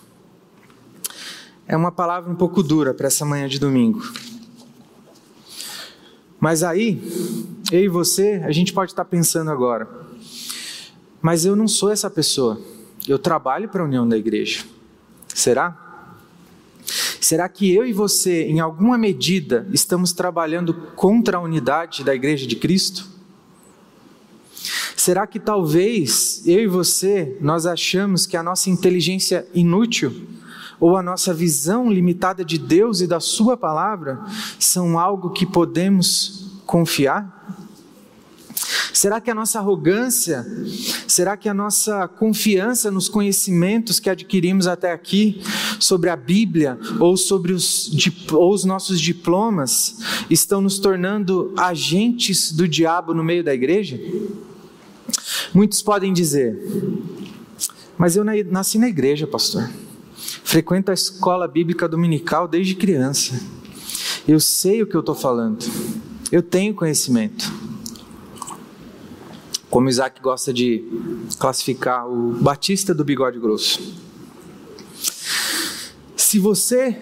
É 1.70 1.76
uma 1.76 1.92
palavra 1.92 2.28
um 2.28 2.34
pouco 2.34 2.64
dura 2.64 2.92
para 2.92 3.06
essa 3.06 3.24
manhã 3.24 3.46
de 3.46 3.60
domingo. 3.60 4.02
Mas 6.40 6.64
aí, 6.64 7.00
eu 7.70 7.84
e 7.84 7.86
você, 7.86 8.42
a 8.44 8.50
gente 8.50 8.72
pode 8.72 8.90
estar 8.90 9.04
pensando 9.04 9.52
agora, 9.52 9.88
mas 11.22 11.44
eu 11.44 11.54
não 11.54 11.68
sou 11.68 11.92
essa 11.92 12.10
pessoa. 12.10 12.60
Eu 13.06 13.20
trabalho 13.20 13.68
para 13.68 13.82
a 13.82 13.84
união 13.84 14.08
da 14.08 14.18
igreja. 14.18 14.64
Será? 15.32 16.08
Será 17.20 17.48
que 17.48 17.72
eu 17.72 17.86
e 17.86 17.92
você, 17.92 18.46
em 18.46 18.58
alguma 18.58 18.98
medida, 18.98 19.64
estamos 19.72 20.12
trabalhando 20.12 20.74
contra 20.96 21.36
a 21.36 21.40
unidade 21.40 22.02
da 22.02 22.12
Igreja 22.12 22.48
de 22.48 22.56
Cristo? 22.56 23.06
Será 24.96 25.24
que 25.24 25.38
talvez 25.38 26.42
eu 26.44 26.58
e 26.58 26.66
você, 26.66 27.38
nós 27.40 27.64
achamos 27.64 28.26
que 28.26 28.36
a 28.36 28.42
nossa 28.42 28.68
inteligência 28.68 29.46
inútil 29.54 30.39
ou 30.80 30.96
a 30.96 31.02
nossa 31.02 31.32
visão 31.34 31.90
limitada 31.90 32.44
de 32.44 32.58
Deus 32.58 33.00
e 33.00 33.06
da 33.06 33.20
Sua 33.20 33.56
palavra 33.56 34.18
são 34.58 34.98
algo 34.98 35.30
que 35.30 35.44
podemos 35.44 36.60
confiar? 36.66 37.38
Será 38.92 39.20
que 39.20 39.30
a 39.30 39.34
nossa 39.34 39.58
arrogância, 39.58 40.44
será 41.06 41.36
que 41.36 41.48
a 41.48 41.54
nossa 41.54 42.06
confiança 42.06 42.90
nos 42.90 43.08
conhecimentos 43.08 43.98
que 43.98 44.10
adquirimos 44.10 44.66
até 44.66 44.92
aqui 44.92 45.40
sobre 45.78 46.10
a 46.10 46.16
Bíblia 46.16 46.78
ou 46.98 47.16
sobre 47.16 47.52
os, 47.52 47.90
ou 48.32 48.52
os 48.52 48.64
nossos 48.64 49.00
diplomas 49.00 49.96
estão 50.28 50.60
nos 50.60 50.78
tornando 50.78 51.54
agentes 51.56 52.52
do 52.52 52.68
diabo 52.68 53.14
no 53.14 53.24
meio 53.24 53.42
da 53.42 53.54
igreja? 53.54 53.98
Muitos 55.54 55.80
podem 55.80 56.12
dizer, 56.12 56.62
mas 57.96 58.16
eu 58.16 58.24
nasci 58.50 58.78
na 58.78 58.88
igreja, 58.88 59.26
pastor. 59.26 59.70
Frequento 60.44 60.90
a 60.90 60.94
escola 60.94 61.46
bíblica 61.46 61.88
dominical 61.88 62.48
desde 62.48 62.74
criança. 62.74 63.40
Eu 64.26 64.40
sei 64.40 64.82
o 64.82 64.86
que 64.86 64.94
eu 64.94 65.00
estou 65.00 65.14
falando. 65.14 65.64
Eu 66.30 66.42
tenho 66.42 66.74
conhecimento 66.74 67.52
como 69.70 69.88
Isaac 69.88 70.20
gosta 70.20 70.52
de 70.52 70.84
classificar 71.38 72.06
o 72.06 72.32
batista 72.40 72.92
do 72.92 73.04
bigode 73.04 73.38
grosso. 73.38 73.94
Se 76.16 76.38
você 76.38 76.96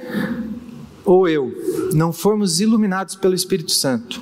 ou 1.04 1.26
eu 1.26 1.50
não 1.94 2.12
formos 2.12 2.60
iluminados 2.60 3.14
pelo 3.14 3.34
Espírito 3.34 3.72
Santo 3.72 4.20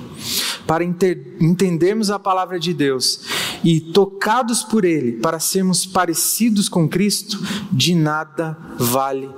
para 0.65 0.83
entendermos 0.83 2.09
a 2.09 2.17
palavra 2.17 2.57
de 2.57 2.73
Deus 2.73 3.19
e 3.63 3.79
tocados 3.79 4.63
por 4.63 4.85
Ele 4.85 5.13
para 5.13 5.39
sermos 5.39 5.85
parecidos 5.85 6.69
com 6.69 6.87
Cristo, 6.87 7.39
de 7.71 7.95
nada 7.95 8.57
vale 8.77 9.29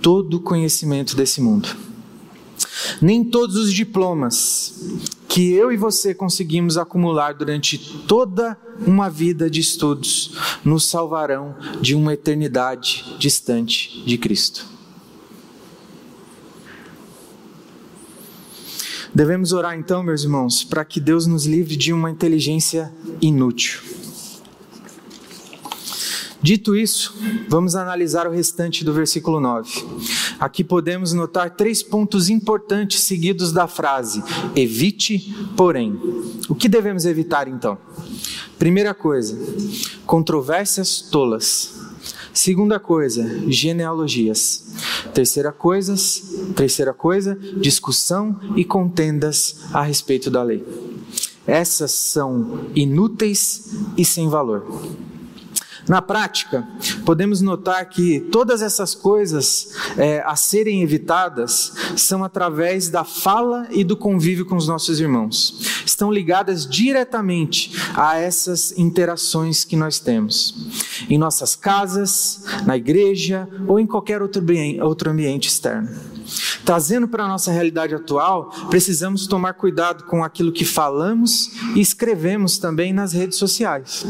todo 0.00 0.38
o 0.38 0.40
conhecimento 0.40 1.16
desse 1.16 1.40
mundo. 1.40 1.68
Nem 3.00 3.22
todos 3.24 3.56
os 3.56 3.72
diplomas 3.72 4.74
que 5.28 5.52
eu 5.52 5.70
e 5.70 5.76
você 5.76 6.12
conseguimos 6.12 6.76
acumular 6.76 7.34
durante 7.34 7.78
toda 8.06 8.58
uma 8.86 9.08
vida 9.08 9.48
de 9.48 9.60
estudos 9.60 10.32
nos 10.64 10.84
salvarão 10.86 11.54
de 11.80 11.94
uma 11.94 12.14
eternidade 12.14 13.16
distante 13.18 14.02
de 14.04 14.18
Cristo. 14.18 14.79
Devemos 19.14 19.52
orar 19.52 19.76
então, 19.76 20.02
meus 20.02 20.22
irmãos, 20.22 20.62
para 20.62 20.84
que 20.84 21.00
Deus 21.00 21.26
nos 21.26 21.44
livre 21.44 21.76
de 21.76 21.92
uma 21.92 22.10
inteligência 22.10 22.92
inútil. 23.20 23.80
Dito 26.42 26.74
isso, 26.74 27.14
vamos 27.48 27.76
analisar 27.76 28.26
o 28.26 28.30
restante 28.30 28.82
do 28.82 28.94
versículo 28.94 29.40
9. 29.40 29.84
Aqui 30.38 30.64
podemos 30.64 31.12
notar 31.12 31.50
três 31.50 31.82
pontos 31.82 32.30
importantes 32.30 33.00
seguidos 33.00 33.52
da 33.52 33.66
frase: 33.66 34.22
evite, 34.56 35.34
porém. 35.56 36.00
O 36.48 36.54
que 36.54 36.68
devemos 36.68 37.04
evitar 37.04 37.46
então? 37.46 37.76
Primeira 38.58 38.94
coisa, 38.94 39.38
controvérsias 40.06 41.02
tolas. 41.02 41.89
Segunda 42.32 42.78
coisa, 42.78 43.28
genealogias. 43.48 44.74
Terceira 45.12 45.50
coisa, 45.52 45.94
terceira 46.54 46.92
coisa, 46.92 47.36
discussão 47.56 48.38
e 48.56 48.64
contendas 48.64 49.56
a 49.72 49.82
respeito 49.82 50.30
da 50.30 50.42
lei. 50.42 50.64
Essas 51.46 51.90
são 51.90 52.66
inúteis 52.74 53.70
e 53.96 54.04
sem 54.04 54.28
valor. 54.28 54.64
Na 55.88 56.00
prática, 56.00 56.68
podemos 57.04 57.40
notar 57.40 57.84
que 57.88 58.20
todas 58.20 58.62
essas 58.62 58.94
coisas 58.94 59.70
é, 59.98 60.22
a 60.24 60.36
serem 60.36 60.82
evitadas 60.82 61.72
são 61.96 62.22
através 62.22 62.88
da 62.88 63.02
fala 63.02 63.66
e 63.70 63.82
do 63.82 63.96
convívio 63.96 64.46
com 64.46 64.54
os 64.54 64.68
nossos 64.68 65.00
irmãos. 65.00 65.82
Estão 65.84 66.12
ligadas 66.12 66.64
diretamente 66.64 67.72
a 67.94 68.16
essas 68.16 68.72
interações 68.78 69.64
que 69.64 69.74
nós 69.74 69.98
temos. 69.98 70.54
Em 71.10 71.18
nossas 71.18 71.56
casas, 71.56 72.44
na 72.64 72.76
igreja 72.76 73.48
ou 73.66 73.80
em 73.80 73.86
qualquer 73.86 74.22
outro 74.22 75.10
ambiente 75.10 75.48
externo. 75.48 75.90
Trazendo 76.64 77.08
para 77.08 77.24
a 77.24 77.28
nossa 77.28 77.50
realidade 77.50 77.94
atual, 77.94 78.50
precisamos 78.70 79.26
tomar 79.26 79.54
cuidado 79.54 80.04
com 80.04 80.22
aquilo 80.22 80.52
que 80.52 80.64
falamos 80.64 81.50
e 81.74 81.80
escrevemos 81.80 82.58
também 82.58 82.92
nas 82.92 83.12
redes 83.12 83.36
sociais. 83.38 84.06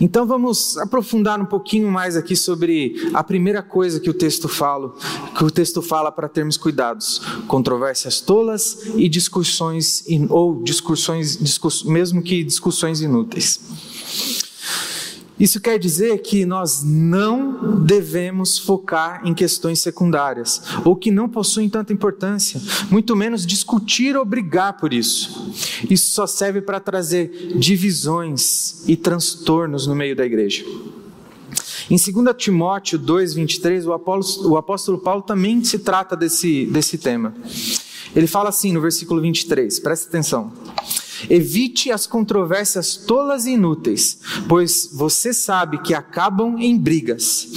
Então 0.00 0.24
vamos 0.26 0.78
aprofundar 0.78 1.40
um 1.40 1.44
pouquinho 1.44 1.90
mais 1.90 2.16
aqui 2.16 2.36
sobre 2.36 3.10
a 3.12 3.22
primeira 3.24 3.62
coisa 3.62 3.98
que 3.98 4.08
o 4.08 4.14
texto 4.14 4.48
fala, 4.48 4.94
que 5.36 5.44
o 5.44 5.50
texto 5.50 5.82
fala 5.82 6.12
para 6.12 6.28
termos 6.28 6.56
cuidados: 6.56 7.20
controvérsias 7.48 8.20
tolas 8.20 8.86
e 8.96 9.08
discussões 9.08 10.04
ou 10.30 10.62
discussões, 10.62 11.36
discuss, 11.36 11.82
mesmo 11.84 12.22
que 12.22 12.44
discussões 12.44 13.00
inúteis. 13.00 14.47
Isso 15.38 15.60
quer 15.60 15.78
dizer 15.78 16.18
que 16.18 16.44
nós 16.44 16.82
não 16.82 17.80
devemos 17.84 18.58
focar 18.58 19.22
em 19.24 19.32
questões 19.32 19.80
secundárias, 19.80 20.62
ou 20.84 20.96
que 20.96 21.10
não 21.10 21.28
possuem 21.28 21.68
tanta 21.68 21.92
importância, 21.92 22.60
muito 22.90 23.14
menos 23.14 23.46
discutir 23.46 24.16
ou 24.16 24.24
brigar 24.24 24.76
por 24.78 24.92
isso. 24.92 25.52
Isso 25.88 26.10
só 26.10 26.26
serve 26.26 26.60
para 26.60 26.80
trazer 26.80 27.54
divisões 27.56 28.82
e 28.88 28.96
transtornos 28.96 29.86
no 29.86 29.94
meio 29.94 30.16
da 30.16 30.26
igreja. 30.26 30.64
Em 31.90 31.96
2 31.96 32.36
Timóteo 32.36 32.98
2,23, 32.98 33.86
o 33.86 33.92
apóstolo, 33.92 34.50
o 34.50 34.56
apóstolo 34.58 34.98
Paulo 34.98 35.22
também 35.22 35.62
se 35.64 35.78
trata 35.78 36.14
desse, 36.14 36.66
desse 36.66 36.98
tema. 36.98 37.34
Ele 38.14 38.26
fala 38.26 38.48
assim 38.48 38.72
no 38.72 38.80
versículo 38.80 39.20
23, 39.22 39.78
presta 39.78 40.08
atenção. 40.08 40.52
Evite 41.28 41.90
as 41.90 42.06
controvérsias 42.06 42.96
tolas 42.96 43.46
e 43.46 43.52
inúteis, 43.52 44.18
pois 44.48 44.90
você 44.92 45.32
sabe 45.32 45.78
que 45.78 45.94
acabam 45.94 46.58
em 46.58 46.76
brigas. 46.76 47.48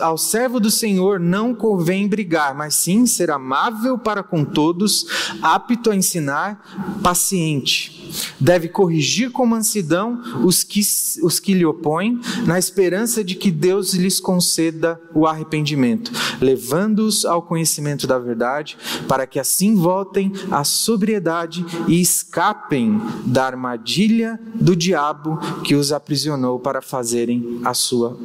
Ao 0.00 0.16
servo 0.16 0.58
do 0.58 0.70
Senhor 0.70 1.20
não 1.20 1.54
convém 1.54 2.08
brigar, 2.08 2.54
mas 2.54 2.74
sim 2.74 3.06
ser 3.06 3.30
amável 3.30 3.98
para 3.98 4.22
com 4.22 4.44
todos, 4.44 5.06
apto 5.42 5.90
a 5.90 5.96
ensinar, 5.96 6.98
paciente 7.02 7.97
Deve 8.38 8.68
corrigir 8.68 9.30
com 9.30 9.46
mansidão 9.46 10.20
os 10.44 10.62
que, 10.62 10.80
os 11.22 11.40
que 11.40 11.54
lhe 11.54 11.64
opõem, 11.64 12.20
na 12.46 12.58
esperança 12.58 13.24
de 13.24 13.34
que 13.34 13.50
Deus 13.50 13.94
lhes 13.94 14.20
conceda 14.20 15.00
o 15.14 15.26
arrependimento, 15.26 16.12
levando-os 16.40 17.24
ao 17.24 17.42
conhecimento 17.42 18.06
da 18.06 18.18
verdade, 18.18 18.76
para 19.06 19.26
que 19.26 19.38
assim 19.38 19.74
voltem 19.74 20.32
à 20.50 20.64
sobriedade 20.64 21.64
e 21.86 22.00
escapem 22.00 23.00
da 23.26 23.44
armadilha 23.44 24.38
do 24.54 24.74
diabo 24.74 25.38
que 25.62 25.74
os 25.74 25.92
aprisionou 25.92 26.58
para 26.58 26.80
fazerem 26.80 27.60
a 27.64 27.74
sua, 27.74 28.18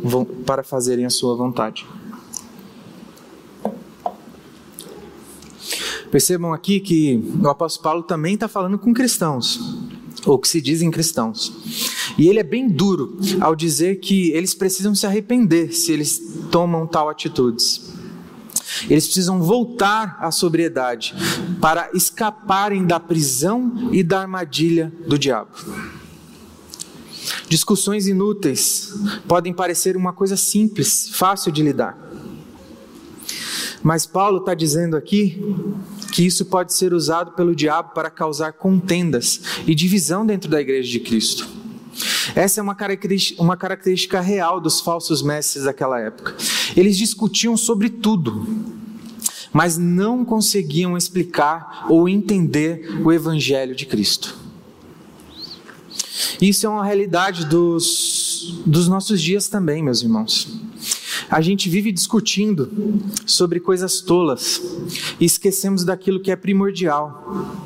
para 0.46 0.64
fazerem 0.64 1.06
a 1.06 1.10
sua 1.10 1.36
vontade. 1.36 1.86
Percebam 6.14 6.54
aqui 6.54 6.80
que 6.80 7.28
o 7.42 7.50
apóstolo 7.50 7.84
Paulo 7.84 8.04
também 8.04 8.36
está 8.36 8.48
falando 8.48 8.78
com 8.78 8.94
cristãos, 8.94 9.60
ou 10.28 10.38
que 10.38 10.48
se 10.48 10.62
dizem 10.62 10.92
cristãos. 10.92 11.52
E 12.20 12.28
ele 12.28 12.38
é 12.38 12.44
bem 12.44 12.70
duro 12.70 13.18
ao 13.42 13.56
dizer 13.56 13.96
que 13.96 14.30
eles 14.30 14.54
precisam 14.54 14.94
se 14.94 15.08
arrepender 15.08 15.74
se 15.74 15.92
eles 15.92 16.22
tomam 16.52 16.86
tal 16.86 17.10
atitudes. 17.10 17.92
Eles 18.88 19.06
precisam 19.06 19.42
voltar 19.42 20.20
à 20.20 20.30
sobriedade 20.30 21.16
para 21.60 21.90
escaparem 21.96 22.86
da 22.86 23.00
prisão 23.00 23.90
e 23.92 24.04
da 24.04 24.22
armadilha 24.22 24.94
do 25.08 25.18
diabo. 25.18 25.50
Discussões 27.50 28.06
inúteis 28.06 28.94
podem 29.28 29.52
parecer 29.52 29.98
uma 29.98 30.14
coisa 30.14 30.38
simples, 30.38 31.10
fácil 31.12 31.52
de 31.52 31.64
lidar. 31.64 31.98
Mas 33.82 34.06
Paulo 34.06 34.38
está 34.38 34.54
dizendo 34.54 34.96
aqui 34.96 35.42
que 36.14 36.24
isso 36.24 36.46
pode 36.46 36.76
ser 36.76 36.94
usado 36.94 37.32
pelo 37.32 37.56
diabo 37.56 37.90
para 37.96 38.08
causar 38.08 38.54
contendas 38.54 39.42
e 39.66 39.74
divisão 39.74 40.24
dentro 40.24 40.48
da 40.48 40.62
igreja 40.62 40.92
de 40.92 41.00
Cristo. 41.00 41.48
Essa 42.36 42.60
é 42.60 42.64
uma 42.64 42.76
característica, 42.76 43.42
uma 43.42 43.58
característica 43.58 44.22
real 44.22 44.62
dos 44.62 44.80
falsos 44.80 45.24
mestres 45.24 45.66
daquela 45.66 46.00
época. 46.00 46.36
Eles 46.78 46.98
discutiam 46.98 47.58
sobre 47.58 47.90
tudo, 47.90 48.48
mas 49.52 49.76
não 49.76 50.24
conseguiam 50.24 50.96
explicar 50.96 51.88
ou 51.90 52.08
entender 52.08 53.02
o 53.04 53.12
Evangelho 53.12 53.76
de 53.76 53.88
Cristo. 53.88 54.36
Isso 56.40 56.68
é 56.68 56.70
uma 56.70 56.86
realidade 56.86 57.46
dos, 57.48 58.62
dos 58.68 58.88
nossos 58.88 59.20
dias 59.20 59.48
também, 59.48 59.82
meus 59.82 60.04
irmãos. 60.04 60.62
A 61.34 61.42
gente 61.42 61.68
vive 61.68 61.92
discutindo 61.92 62.70
sobre 63.26 63.60
coisas 63.60 64.02
tolas 64.02 64.62
e 65.20 65.26
esquecemos 65.26 65.84
daquilo 65.84 66.20
que 66.20 66.30
é 66.30 66.36
primordial. 66.36 67.58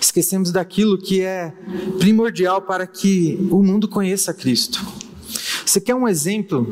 Esquecemos 0.00 0.50
daquilo 0.50 0.98
que 0.98 1.20
é 1.20 1.54
primordial 2.00 2.60
para 2.60 2.88
que 2.88 3.38
o 3.52 3.62
mundo 3.62 3.86
conheça 3.86 4.34
Cristo. 4.34 4.84
Você 5.64 5.80
quer 5.80 5.94
um 5.94 6.08
exemplo 6.08 6.66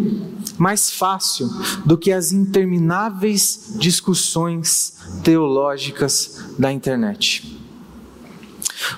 mais 0.58 0.90
fácil 0.90 1.48
do 1.84 1.96
que 1.96 2.10
as 2.10 2.32
intermináveis 2.32 3.76
discussões 3.78 4.94
teológicas 5.22 6.42
da 6.58 6.72
internet? 6.72 7.56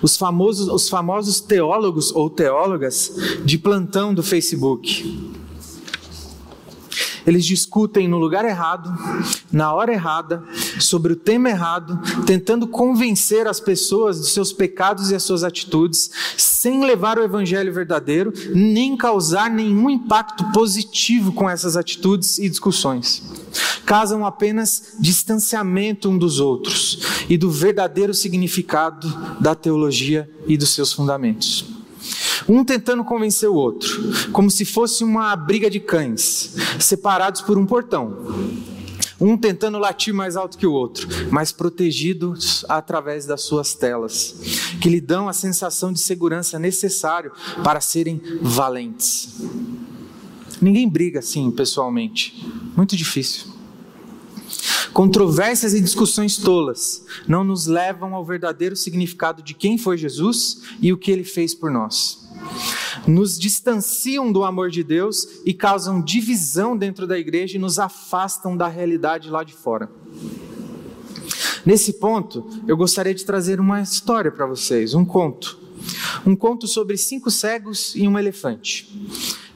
Os 0.01 0.17
famosos, 0.17 0.69
os 0.69 0.89
famosos 0.89 1.41
teólogos 1.43 2.11
ou 2.11 2.31
teólogas 2.31 3.13
de 3.45 3.59
plantão 3.59 4.15
do 4.15 4.23
Facebook 4.23 5.38
eles 7.29 7.45
discutem 7.45 8.09
no 8.09 8.17
lugar 8.17 8.43
errado, 8.47 8.91
na 9.53 9.71
hora 9.75 9.93
errada, 9.93 10.43
sobre 10.81 11.13
o 11.13 11.17
tema 11.17 11.51
errado, 11.51 12.01
tentando 12.25 12.67
convencer 12.67 13.47
as 13.47 13.61
pessoas 13.61 14.19
dos 14.19 14.33
seus 14.33 14.51
pecados 14.51 15.11
e 15.11 15.15
as 15.15 15.23
suas 15.23 15.45
atitudes, 15.45 16.11
sem 16.39 16.83
levar 16.83 17.19
o 17.19 17.23
evangelho 17.23 17.71
verdadeiro, 17.71 18.33
nem 18.55 18.97
causar 18.97 19.51
nenhum 19.51 19.91
impacto 19.91 20.51
positivo 20.53 21.33
com 21.33 21.51
essas 21.51 21.77
atitudes 21.77 22.39
e 22.39 22.49
discussões. 22.49 23.23
Causam 23.85 24.25
apenas 24.25 24.95
distanciamento 24.99 26.09
um 26.09 26.17
dos 26.17 26.41
outros 26.41 27.27
e 27.29 27.37
do 27.37 27.51
verdadeiro 27.51 28.15
significado 28.15 29.07
da 29.39 29.55
teologia 29.55 30.31
e 30.47 30.57
dos 30.57 30.71
seus 30.71 30.95
fundamentos 30.95 31.68
um 32.49 32.65
tentando 32.65 33.05
convencer 33.05 33.49
o 33.49 33.55
outro, 33.55 34.31
como 34.33 34.51
se 34.51 34.65
fosse 34.65 35.03
uma 35.03 35.35
briga 35.35 35.71
de 35.71 35.81
cães, 35.81 36.55
separados 36.79 37.41
por 37.41 37.57
um 37.57 37.65
portão. 37.65 38.17
Um 39.21 39.37
tentando 39.37 39.79
latir 39.79 40.15
mais 40.15 40.37
alto 40.37 40.57
que 40.57 40.67
o 40.67 40.73
outro, 40.73 41.09
mas 41.33 41.51
protegidos 41.51 42.65
através 42.69 43.27
das 43.27 43.43
suas 43.43 43.75
telas, 43.75 44.37
que 44.81 44.89
lhe 44.89 45.01
dão 45.01 45.29
a 45.29 45.33
sensação 45.33 45.93
de 45.93 45.99
segurança 45.99 46.57
necessária 46.57 47.33
para 47.65 47.81
serem 47.81 48.21
valentes. 48.41 49.41
Ninguém 50.61 50.89
briga 50.89 51.19
assim 51.19 51.51
pessoalmente, 51.51 52.47
muito 52.77 52.97
difícil. 52.97 53.58
Controvérsias 54.99 55.75
e 55.75 55.81
discussões 55.81 56.37
tolas 56.39 57.05
não 57.29 57.45
nos 57.45 57.69
levam 57.69 58.17
ao 58.17 58.25
verdadeiro 58.25 58.75
significado 58.75 59.45
de 59.45 59.55
quem 59.55 59.79
foi 59.79 59.97
Jesus 59.97 60.63
e 60.83 60.93
o 60.93 60.99
que 60.99 61.13
ele 61.13 61.23
fez 61.23 61.55
por 61.55 61.71
nós 61.71 62.29
nos 63.07 63.39
distanciam 63.39 64.33
do 64.33 64.43
amor 64.43 64.71
de 64.71 64.83
Deus 64.83 65.41
e 65.45 65.55
causam 65.55 66.03
divisão 66.03 66.77
dentro 66.77 67.07
da 67.07 67.17
igreja 67.17 67.57
e 67.57 67.61
nos 67.61 67.79
afastam 67.79 68.57
da 68.57 68.67
realidade 68.67 69.31
lá 69.31 69.45
de 69.45 69.55
fora. 69.55 69.89
Nesse 71.65 71.93
ponto, 71.93 72.45
eu 72.67 72.77
gostaria 72.77 73.15
de 73.15 73.25
trazer 73.25 73.61
uma 73.61 73.81
história 73.81 74.33
para 74.33 74.47
vocês, 74.47 74.95
um 74.95 75.05
conto. 75.05 75.61
Um 76.27 76.35
conto 76.35 76.67
sobre 76.67 76.97
cinco 76.97 77.31
cegos 77.31 77.95
e 77.95 78.09
um 78.09 78.19
elefante. 78.19 78.89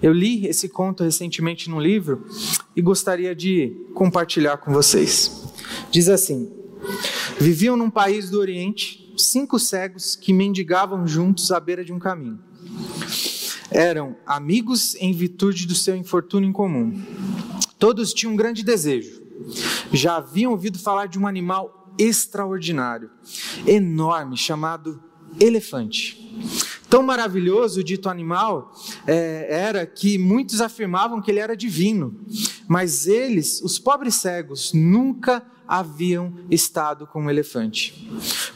Eu 0.03 0.13
li 0.13 0.47
esse 0.47 0.69
conto 0.69 1.05
recentemente 1.05 1.71
num 1.71 1.81
livro 1.81 2.27
e 2.75 2.83
gostaria 2.83 3.35
de 3.37 3.77
compartilhar 3.95 4.57
com 4.57 4.73
vocês. 4.73 5.45
Diz 5.91 6.09
assim: 6.09 6.53
Viviam 7.39 7.77
num 7.77 7.91
país 7.91 8.29
do 8.29 8.41
Oriente 8.41 9.15
cinco 9.17 9.59
cegos 9.59 10.17
que 10.17 10.33
mendigavam 10.33 11.07
juntos 11.07 11.53
à 11.53 11.61
beira 11.61 11.85
de 11.85 11.93
um 11.93 11.99
caminho. 11.99 12.41
Eram 13.71 14.17
amigos 14.27 14.97
em 14.97 15.13
virtude 15.13 15.67
do 15.67 15.75
seu 15.75 15.95
infortúnio 15.95 16.49
em 16.49 16.53
comum. 16.53 17.01
Todos 17.79 18.13
tinham 18.13 18.33
um 18.33 18.37
grande 18.37 18.63
desejo. 18.63 19.23
Já 19.93 20.17
haviam 20.17 20.53
ouvido 20.53 20.79
falar 20.79 21.07
de 21.07 21.19
um 21.19 21.27
animal 21.27 21.95
extraordinário, 21.99 23.11
enorme, 23.67 24.37
chamado 24.37 25.03
elefante. 25.41 26.19
Tão 26.93 27.03
maravilhoso 27.03 27.81
o 27.81 27.83
dito 27.83 28.11
animal 28.11 28.71
é, 29.07 29.47
era 29.49 29.87
que 29.87 30.19
muitos 30.19 30.61
afirmavam 30.61 31.23
que 31.23 31.31
ele 31.31 31.41
era 31.41 31.57
divino, 31.57 32.15
mas 32.69 33.07
eles, 33.07 33.63
os 33.63 33.79
pobres 33.79 34.17
cegos, 34.17 34.75
nunca 34.75 35.43
haviam 35.67 36.35
estado 36.51 37.07
com 37.07 37.23
um 37.23 37.31
elefante. 37.31 38.07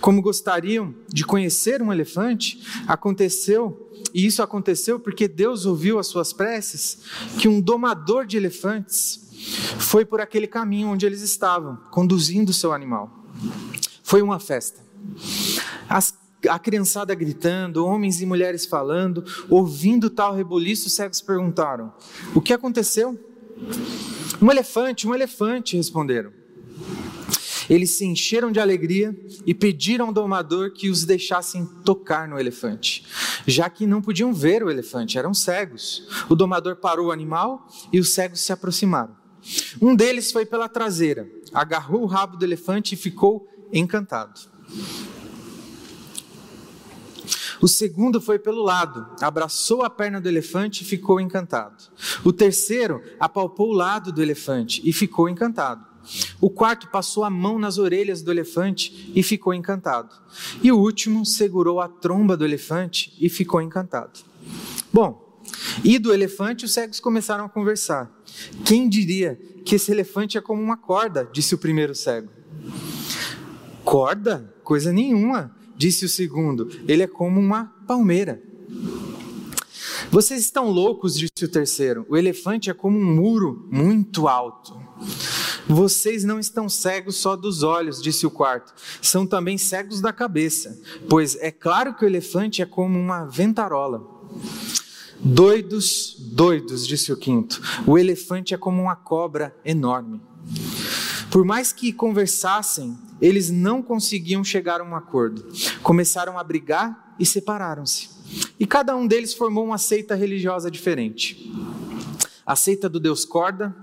Como 0.02 0.20
gostariam 0.20 0.94
de 1.08 1.24
conhecer 1.24 1.80
um 1.80 1.90
elefante, 1.90 2.62
aconteceu 2.86 3.90
e 4.12 4.26
isso 4.26 4.42
aconteceu 4.42 5.00
porque 5.00 5.26
Deus 5.26 5.64
ouviu 5.64 5.98
as 5.98 6.06
suas 6.06 6.34
preces, 6.34 6.98
que 7.38 7.48
um 7.48 7.58
domador 7.58 8.26
de 8.26 8.36
elefantes 8.36 9.30
foi 9.78 10.04
por 10.04 10.20
aquele 10.20 10.46
caminho 10.46 10.88
onde 10.88 11.06
eles 11.06 11.22
estavam, 11.22 11.78
conduzindo 11.90 12.52
seu 12.52 12.74
animal. 12.74 13.10
Foi 14.02 14.20
uma 14.20 14.38
festa. 14.38 14.84
As, 15.88 16.15
a 16.48 16.58
criançada 16.58 17.14
gritando, 17.14 17.84
homens 17.84 18.20
e 18.20 18.26
mulheres 18.26 18.66
falando, 18.66 19.24
ouvindo 19.48 20.10
tal 20.10 20.34
reboliço, 20.34 20.88
os 20.88 20.94
cegos 20.94 21.20
perguntaram: 21.20 21.92
O 22.34 22.40
que 22.40 22.52
aconteceu? 22.52 23.18
Um 24.40 24.50
elefante, 24.50 25.08
um 25.08 25.14
elefante, 25.14 25.76
responderam. 25.76 26.32
Eles 27.68 27.90
se 27.90 28.04
encheram 28.04 28.52
de 28.52 28.60
alegria 28.60 29.16
e 29.44 29.52
pediram 29.52 30.06
ao 30.06 30.12
domador 30.12 30.72
que 30.72 30.88
os 30.88 31.04
deixassem 31.04 31.66
tocar 31.84 32.28
no 32.28 32.38
elefante, 32.38 33.04
já 33.46 33.68
que 33.68 33.86
não 33.86 34.00
podiam 34.00 34.32
ver 34.32 34.62
o 34.62 34.70
elefante, 34.70 35.18
eram 35.18 35.34
cegos. 35.34 36.06
O 36.28 36.36
domador 36.36 36.76
parou 36.76 37.08
o 37.08 37.12
animal 37.12 37.66
e 37.92 37.98
os 37.98 38.10
cegos 38.10 38.40
se 38.40 38.52
aproximaram. 38.52 39.16
Um 39.80 39.94
deles 39.94 40.32
foi 40.32 40.44
pela 40.44 40.68
traseira, 40.68 41.28
agarrou 41.52 42.02
o 42.02 42.06
rabo 42.06 42.36
do 42.36 42.44
elefante 42.44 42.94
e 42.94 42.98
ficou 42.98 43.48
encantado. 43.72 44.40
O 47.60 47.68
segundo 47.68 48.20
foi 48.20 48.38
pelo 48.38 48.62
lado, 48.62 49.06
abraçou 49.20 49.82
a 49.82 49.90
perna 49.90 50.20
do 50.20 50.28
elefante 50.28 50.82
e 50.82 50.86
ficou 50.86 51.20
encantado. 51.20 51.84
O 52.24 52.32
terceiro 52.32 53.02
apalpou 53.18 53.70
o 53.70 53.74
lado 53.74 54.12
do 54.12 54.22
elefante 54.22 54.82
e 54.84 54.92
ficou 54.92 55.28
encantado. 55.28 55.84
O 56.40 56.48
quarto 56.48 56.88
passou 56.88 57.24
a 57.24 57.30
mão 57.30 57.58
nas 57.58 57.78
orelhas 57.78 58.22
do 58.22 58.30
elefante 58.30 59.12
e 59.14 59.22
ficou 59.22 59.52
encantado. 59.52 60.14
E 60.62 60.70
o 60.70 60.78
último 60.78 61.24
segurou 61.26 61.80
a 61.80 61.88
tromba 61.88 62.36
do 62.36 62.44
elefante 62.44 63.12
e 63.20 63.28
ficou 63.28 63.60
encantado. 63.60 64.20
Bom, 64.92 65.40
e 65.84 65.98
do 65.98 66.12
elefante 66.12 66.64
os 66.64 66.72
cegos 66.72 67.00
começaram 67.00 67.44
a 67.44 67.48
conversar. 67.48 68.10
Quem 68.64 68.88
diria 68.88 69.38
que 69.64 69.74
esse 69.74 69.90
elefante 69.90 70.38
é 70.38 70.40
como 70.40 70.62
uma 70.62 70.76
corda? 70.76 71.28
disse 71.32 71.54
o 71.54 71.58
primeiro 71.58 71.94
cego. 71.94 72.30
Corda? 73.84 74.54
Coisa 74.62 74.92
nenhuma, 74.92 75.54
disse 75.76 76.04
o 76.04 76.08
segundo. 76.08 76.68
Ele 76.88 77.02
é 77.02 77.06
como 77.06 77.40
uma 77.40 77.66
palmeira. 77.86 78.42
Vocês 80.10 80.40
estão 80.40 80.70
loucos, 80.70 81.16
disse 81.16 81.44
o 81.44 81.48
terceiro. 81.48 82.06
O 82.08 82.16
elefante 82.16 82.70
é 82.70 82.74
como 82.74 82.98
um 82.98 83.14
muro 83.14 83.66
muito 83.70 84.28
alto. 84.28 84.76
Vocês 85.68 86.22
não 86.22 86.38
estão 86.38 86.68
cegos 86.68 87.16
só 87.16 87.34
dos 87.34 87.62
olhos, 87.64 88.00
disse 88.00 88.24
o 88.24 88.30
quarto, 88.30 88.72
são 89.02 89.26
também 89.26 89.58
cegos 89.58 90.00
da 90.00 90.12
cabeça, 90.12 90.80
pois 91.08 91.36
é 91.40 91.50
claro 91.50 91.92
que 91.92 92.04
o 92.04 92.08
elefante 92.08 92.62
é 92.62 92.66
como 92.66 92.96
uma 92.96 93.24
ventarola. 93.24 94.06
Doidos, 95.18 96.14
doidos, 96.20 96.86
disse 96.86 97.12
o 97.12 97.16
quinto, 97.16 97.60
o 97.84 97.98
elefante 97.98 98.54
é 98.54 98.56
como 98.56 98.80
uma 98.80 98.94
cobra 98.94 99.56
enorme. 99.64 100.20
Por 101.36 101.44
mais 101.44 101.70
que 101.70 101.92
conversassem, 101.92 102.96
eles 103.20 103.50
não 103.50 103.82
conseguiam 103.82 104.42
chegar 104.42 104.80
a 104.80 104.84
um 104.84 104.96
acordo. 104.96 105.46
Começaram 105.82 106.38
a 106.38 106.42
brigar 106.42 107.14
e 107.20 107.26
separaram-se. 107.26 108.08
E 108.58 108.66
cada 108.66 108.96
um 108.96 109.06
deles 109.06 109.34
formou 109.34 109.66
uma 109.66 109.76
seita 109.76 110.14
religiosa 110.14 110.70
diferente. 110.70 111.52
A 112.46 112.56
seita 112.56 112.88
do 112.88 112.98
deus 112.98 113.26
corda, 113.26 113.76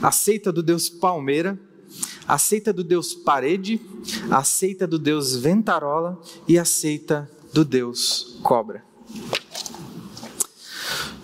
a 0.00 0.12
seita 0.12 0.52
do 0.52 0.62
deus 0.62 0.88
palmeira, 0.88 1.58
a 2.24 2.38
seita 2.38 2.72
do 2.72 2.84
deus 2.84 3.14
parede, 3.14 3.80
a 4.30 4.44
seita 4.44 4.86
do 4.86 4.96
deus 4.96 5.34
ventarola 5.34 6.22
e 6.46 6.56
a 6.56 6.64
seita 6.64 7.28
do 7.52 7.64
deus 7.64 8.38
cobra. 8.44 8.84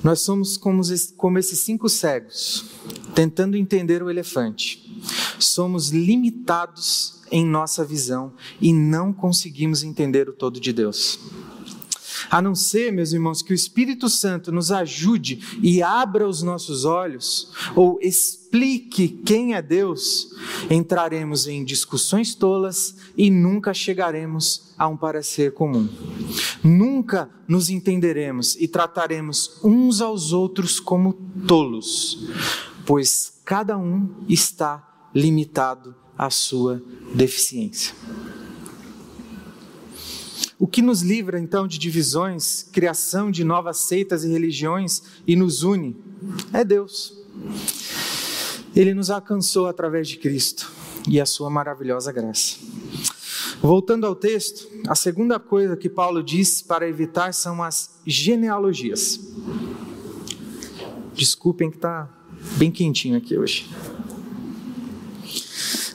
Nós 0.03 0.23
somos 0.23 0.57
como, 0.57 0.83
como 1.17 1.39
esses 1.39 1.61
cinco 1.61 1.89
cegos, 1.89 2.65
tentando 3.15 3.57
entender 3.57 4.03
o 4.03 4.11
elefante. 4.11 4.83
Somos 5.45 5.91
limitados 5.91 7.23
em 7.31 7.45
nossa 7.45 7.85
visão 7.85 8.33
e 8.61 8.73
não 8.73 9.13
conseguimos 9.13 9.83
entender 9.83 10.29
o 10.29 10.33
todo 10.33 10.61
de 10.61 10.73
Deus. 10.73 11.19
A 12.31 12.41
não 12.41 12.55
ser, 12.55 12.93
meus 12.93 13.13
irmãos, 13.13 13.43
que 13.43 13.53
o 13.53 13.55
Espírito 13.55 14.09
Santo 14.09 14.53
nos 14.53 14.71
ajude 14.71 15.59
e 15.63 15.83
abra 15.83 16.29
os 16.29 16.43
nossos 16.43 16.85
olhos, 16.85 17.51
ou 17.75 17.99
explique 18.01 19.09
quem 19.09 19.55
é 19.55 19.63
Deus, 19.63 20.29
entraremos 20.71 21.47
em 21.47 21.65
discussões 21.65 22.35
tolas 22.35 22.97
e 23.17 23.31
nunca 23.31 23.75
chegaremos 23.75 24.73
a 24.79 24.87
um 24.89 24.97
parecer 24.97 25.53
comum. 25.53 25.89
Nunca 26.63 27.29
nos 27.49 27.69
entenderemos 27.71 28.57
e 28.57 28.69
trataremos 28.69 29.61
uns 29.63 30.01
aos 30.01 30.33
outros 30.33 30.79
como 30.79 31.13
tolos, 31.47 32.29
pois 32.87 33.41
cada 33.45 33.77
um 33.77 34.09
está 34.29 34.92
limitado 35.15 35.95
à 36.17 36.31
sua 36.31 36.83
deficiência. 37.15 37.95
O 40.59 40.67
que 40.67 40.81
nos 40.81 41.03
livra 41.03 41.41
então 41.41 41.67
de 41.67 41.77
divisões, 41.77 42.63
criação 42.73 43.31
de 43.31 43.43
novas 43.43 43.79
seitas 43.79 44.23
e 44.23 44.29
religiões 44.29 45.03
e 45.27 45.35
nos 45.35 45.65
une 45.65 45.97
é 46.53 46.65
Deus. 46.65 47.19
Ele 48.75 48.95
nos 48.95 49.11
alcançou 49.11 49.67
através 49.67 50.09
de 50.09 50.17
Cristo 50.19 50.71
e 51.09 51.21
a 51.21 51.27
sua 51.27 51.51
maravilhosa 51.51 52.13
graça. 52.13 52.59
Voltando 53.61 54.07
ao 54.07 54.15
texto, 54.15 54.69
a 54.87 54.95
segunda 54.95 55.41
coisa 55.41 55.77
que 55.77 55.89
Paulo 55.89 56.23
diz 56.23 56.63
para 56.63 56.89
evitar 56.89 57.35
são 57.35 57.63
as 57.63 57.99
genealogias. 58.07 59.21
Desculpem 61.13 61.71
que 61.71 61.77
está 61.77 62.09
bem 62.57 62.71
quentinho 62.71 63.17
aqui 63.17 63.37
hoje. 63.37 63.69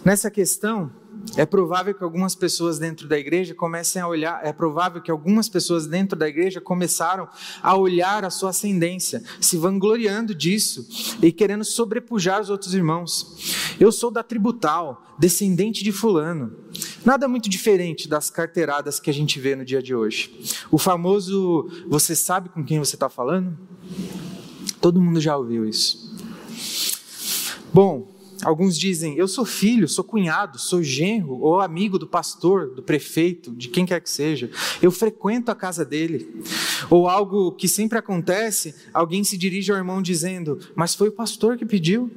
Nessa 0.03 0.32
questão, 0.32 0.91
é 1.36 1.45
provável 1.45 1.93
que 1.93 2.03
algumas 2.03 2.36
pessoas 2.36 2.80
dentro 2.80 3.08
da 3.08 3.17
igreja 3.17 3.53
comecem 3.53 4.01
a 4.01 4.08
olhar, 4.08 4.39
é 4.43 4.53
provável 4.53 5.01
que 5.01 5.12
algumas 5.12 5.49
pessoas 5.49 5.88
dentro 5.88 6.17
da 6.17 6.27
igreja 6.27 6.62
começaram 6.62 7.27
a 7.62 7.75
olhar 7.75 8.23
a 8.23 8.30
sua 8.30 8.51
ascendência, 8.51 9.23
se 9.41 9.58
vangloriando 9.58 10.34
disso 10.34 10.88
e 11.21 11.32
querendo 11.32 11.65
sobrepujar 11.65 12.41
os 12.41 12.49
outros 12.49 12.73
irmãos. 12.73 13.75
Eu 13.80 13.91
sou 13.91 14.10
da 14.10 14.23
tribo 14.23 14.53
tal, 14.53 15.15
descendente 15.19 15.84
de 15.84 15.91
fulano. 15.91 16.56
Nada 17.03 17.27
muito 17.27 17.49
diferente 17.49 18.08
das 18.08 18.30
carteiradas 18.30 18.99
que 18.99 19.10
a 19.10 19.13
gente 19.13 19.39
vê 19.39 19.56
no 19.56 19.65
dia 19.65 19.82
de 19.82 19.93
hoje. 19.93 20.32
O 20.71 20.77
famoso, 20.77 21.69
você 21.88 22.15
sabe 22.15 22.49
com 22.49 22.63
quem 22.63 22.80
você 22.80 22.95
está 22.95 23.10
falando? 23.10 23.58
Todo 24.80 25.01
mundo 25.01 25.19
já 25.19 25.36
ouviu 25.36 25.67
isso. 25.67 26.15
Bom, 27.73 28.16
Alguns 28.43 28.78
dizem: 28.78 29.17
Eu 29.17 29.28
sou 29.28 29.45
filho, 29.45 29.88
sou 29.88 30.04
cunhado, 30.04 30.60
sou 30.60 30.84
genro 30.84 31.39
ou 31.39 31.60
amigo 31.60 31.97
do 31.97 32.08
pastor, 32.08 32.69
do 32.69 32.84
prefeito, 32.84 33.52
de 33.52 33.67
quem 33.67 33.86
quer 33.86 34.00
que 34.00 34.10
seja. 34.10 34.50
Eu 34.82 34.91
frequento 34.91 35.50
a 35.50 35.56
casa 35.56 35.84
dele. 35.84 36.43
Ou 36.89 37.08
algo 37.08 37.52
que 37.52 37.67
sempre 37.67 37.97
acontece: 37.97 38.76
alguém 38.93 39.23
se 39.23 39.38
dirige 39.38 39.71
ao 39.71 39.78
irmão 39.78 40.02
dizendo: 40.02 40.60
Mas 40.76 40.93
foi 40.93 41.10
o 41.10 41.12
pastor 41.12 41.58
que 41.58 41.65
pediu. 41.65 42.12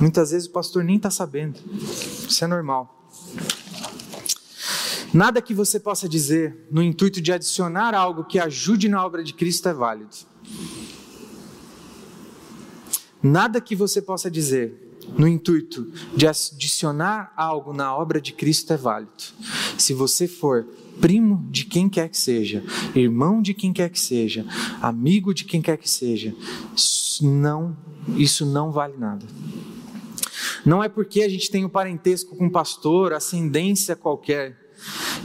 Muitas 0.00 0.30
vezes 0.30 0.46
o 0.46 0.52
pastor 0.52 0.84
nem 0.84 0.96
está 0.96 1.10
sabendo. 1.10 1.58
Isso 2.28 2.44
é 2.44 2.46
normal. 2.46 3.10
Nada 5.12 5.40
que 5.40 5.54
você 5.54 5.80
possa 5.80 6.08
dizer 6.08 6.66
no 6.70 6.82
intuito 6.82 7.20
de 7.20 7.32
adicionar 7.32 7.94
algo 7.94 8.24
que 8.24 8.38
ajude 8.38 8.88
na 8.88 9.04
obra 9.04 9.24
de 9.24 9.32
Cristo 9.32 9.68
é 9.68 9.72
válido. 9.72 10.14
Nada 13.22 13.60
que 13.60 13.74
você 13.74 14.02
possa 14.02 14.30
dizer 14.30 14.85
no 15.16 15.26
intuito 15.26 15.90
de 16.14 16.26
adicionar 16.26 17.32
algo 17.36 17.72
na 17.72 17.94
obra 17.96 18.20
de 18.20 18.32
Cristo 18.32 18.72
é 18.72 18.76
válido. 18.76 19.10
Se 19.78 19.92
você 19.94 20.26
for 20.26 20.66
primo 21.00 21.46
de 21.50 21.64
quem 21.64 21.88
quer 21.88 22.08
que 22.08 22.18
seja, 22.18 22.64
irmão 22.94 23.42
de 23.42 23.54
quem 23.54 23.72
quer 23.72 23.90
que 23.90 24.00
seja, 24.00 24.46
amigo 24.80 25.34
de 25.34 25.44
quem 25.44 25.60
quer 25.60 25.76
que 25.76 25.88
seja, 25.88 26.34
não, 27.20 27.76
isso 28.16 28.46
não 28.46 28.72
vale 28.72 28.96
nada. 28.96 29.26
Não 30.64 30.82
é 30.82 30.88
porque 30.88 31.22
a 31.22 31.28
gente 31.28 31.50
tem 31.50 31.64
um 31.64 31.68
parentesco 31.68 32.34
com 32.36 32.46
um 32.46 32.50
pastor, 32.50 33.12
ascendência 33.12 33.94
qualquer, 33.94 34.56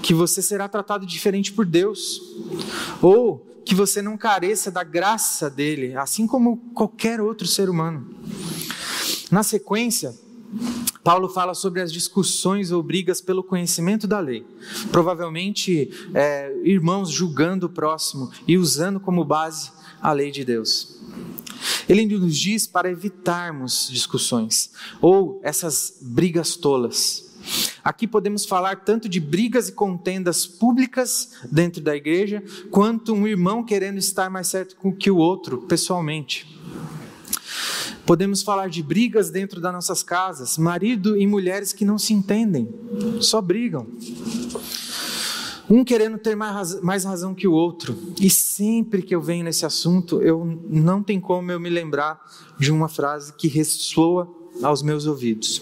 que 0.01 0.13
você 0.13 0.41
será 0.41 0.67
tratado 0.67 1.05
diferente 1.05 1.51
por 1.51 1.65
Deus, 1.65 2.21
ou 3.01 3.47
que 3.65 3.75
você 3.75 4.01
não 4.01 4.17
careça 4.17 4.69
da 4.69 4.83
graça 4.83 5.49
dele, 5.49 5.95
assim 5.95 6.27
como 6.27 6.57
qualquer 6.73 7.21
outro 7.21 7.47
ser 7.47 7.69
humano. 7.69 8.15
Na 9.31 9.43
sequência, 9.43 10.13
Paulo 11.01 11.29
fala 11.29 11.53
sobre 11.53 11.81
as 11.81 11.91
discussões 11.91 12.69
ou 12.69 12.83
brigas 12.83 13.21
pelo 13.21 13.41
conhecimento 13.41 14.05
da 14.05 14.19
lei. 14.19 14.45
Provavelmente, 14.91 15.89
é, 16.13 16.53
irmãos 16.65 17.09
julgando 17.09 17.67
o 17.67 17.69
próximo 17.69 18.29
e 18.45 18.57
usando 18.57 18.99
como 18.99 19.23
base 19.23 19.71
a 20.01 20.11
lei 20.11 20.31
de 20.31 20.43
Deus. 20.43 20.99
Ele 21.87 22.05
nos 22.05 22.37
diz 22.37 22.67
para 22.67 22.91
evitarmos 22.91 23.87
discussões 23.89 24.71
ou 25.01 25.39
essas 25.43 25.97
brigas 26.01 26.57
tolas. 26.57 27.31
Aqui 27.81 28.05
podemos 28.05 28.45
falar 28.45 28.83
tanto 28.83 29.07
de 29.07 29.19
brigas 29.19 29.69
e 29.69 29.71
contendas 29.71 30.45
públicas 30.45 31.37
dentro 31.49 31.81
da 31.81 31.95
igreja, 31.95 32.43
quanto 32.69 33.13
um 33.13 33.25
irmão 33.25 33.63
querendo 33.63 33.97
estar 33.97 34.29
mais 34.29 34.47
certo 34.47 34.75
que 34.93 35.09
o 35.09 35.17
outro 35.17 35.59
pessoalmente. 35.61 36.60
Podemos 38.05 38.41
falar 38.41 38.69
de 38.69 38.81
brigas 38.81 39.29
dentro 39.29 39.61
das 39.61 39.73
nossas 39.73 40.03
casas, 40.03 40.57
marido 40.57 41.17
e 41.17 41.27
mulheres 41.27 41.71
que 41.71 41.85
não 41.85 41.97
se 41.97 42.13
entendem, 42.13 42.67
só 43.19 43.41
brigam. 43.41 43.87
Um 45.69 45.85
querendo 45.85 46.17
ter 46.17 46.35
mais, 46.35 47.05
razão 47.05 47.33
que 47.33 47.47
o 47.47 47.53
outro. 47.53 47.97
E 48.19 48.29
sempre 48.29 49.01
que 49.01 49.15
eu 49.15 49.21
venho 49.21 49.45
nesse 49.45 49.65
assunto, 49.65 50.21
eu 50.21 50.59
não 50.69 51.01
tem 51.01 51.19
como 51.19 51.49
eu 51.49 51.59
me 51.59 51.69
lembrar 51.69 52.19
de 52.59 52.71
uma 52.71 52.89
frase 52.89 53.31
que 53.33 53.47
ressoa 53.47 54.29
aos 54.61 54.81
meus 54.83 55.05
ouvidos. 55.05 55.61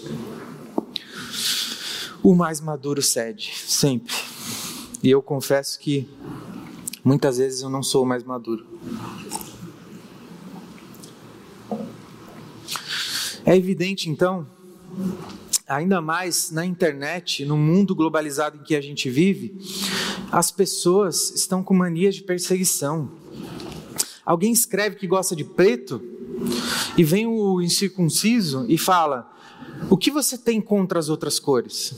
O 2.22 2.34
mais 2.34 2.60
maduro 2.60 3.00
cede, 3.00 3.52
sempre. 3.54 4.16
E 5.02 5.08
eu 5.08 5.22
confesso 5.22 5.78
que 5.78 6.08
muitas 7.04 7.38
vezes 7.38 7.62
eu 7.62 7.70
não 7.70 7.82
sou 7.82 8.02
o 8.02 8.06
mais 8.06 8.24
maduro. 8.24 8.66
É 13.44 13.56
evidente 13.56 14.10
então, 14.10 14.46
ainda 15.66 16.00
mais 16.00 16.50
na 16.50 16.64
internet, 16.66 17.44
no 17.44 17.56
mundo 17.56 17.94
globalizado 17.94 18.58
em 18.58 18.62
que 18.62 18.74
a 18.74 18.80
gente 18.80 19.08
vive, 19.08 19.56
as 20.30 20.50
pessoas 20.50 21.30
estão 21.34 21.62
com 21.62 21.74
mania 21.74 22.10
de 22.10 22.22
perseguição. 22.22 23.10
Alguém 24.24 24.52
escreve 24.52 24.96
que 24.96 25.06
gosta 25.06 25.34
de 25.34 25.44
preto 25.44 26.02
e 26.96 27.02
vem 27.02 27.26
o 27.26 27.60
incircunciso 27.60 28.66
e 28.68 28.76
fala: 28.76 29.30
O 29.88 29.96
que 29.96 30.10
você 30.10 30.36
tem 30.36 30.60
contra 30.60 30.98
as 30.98 31.08
outras 31.08 31.38
cores? 31.38 31.94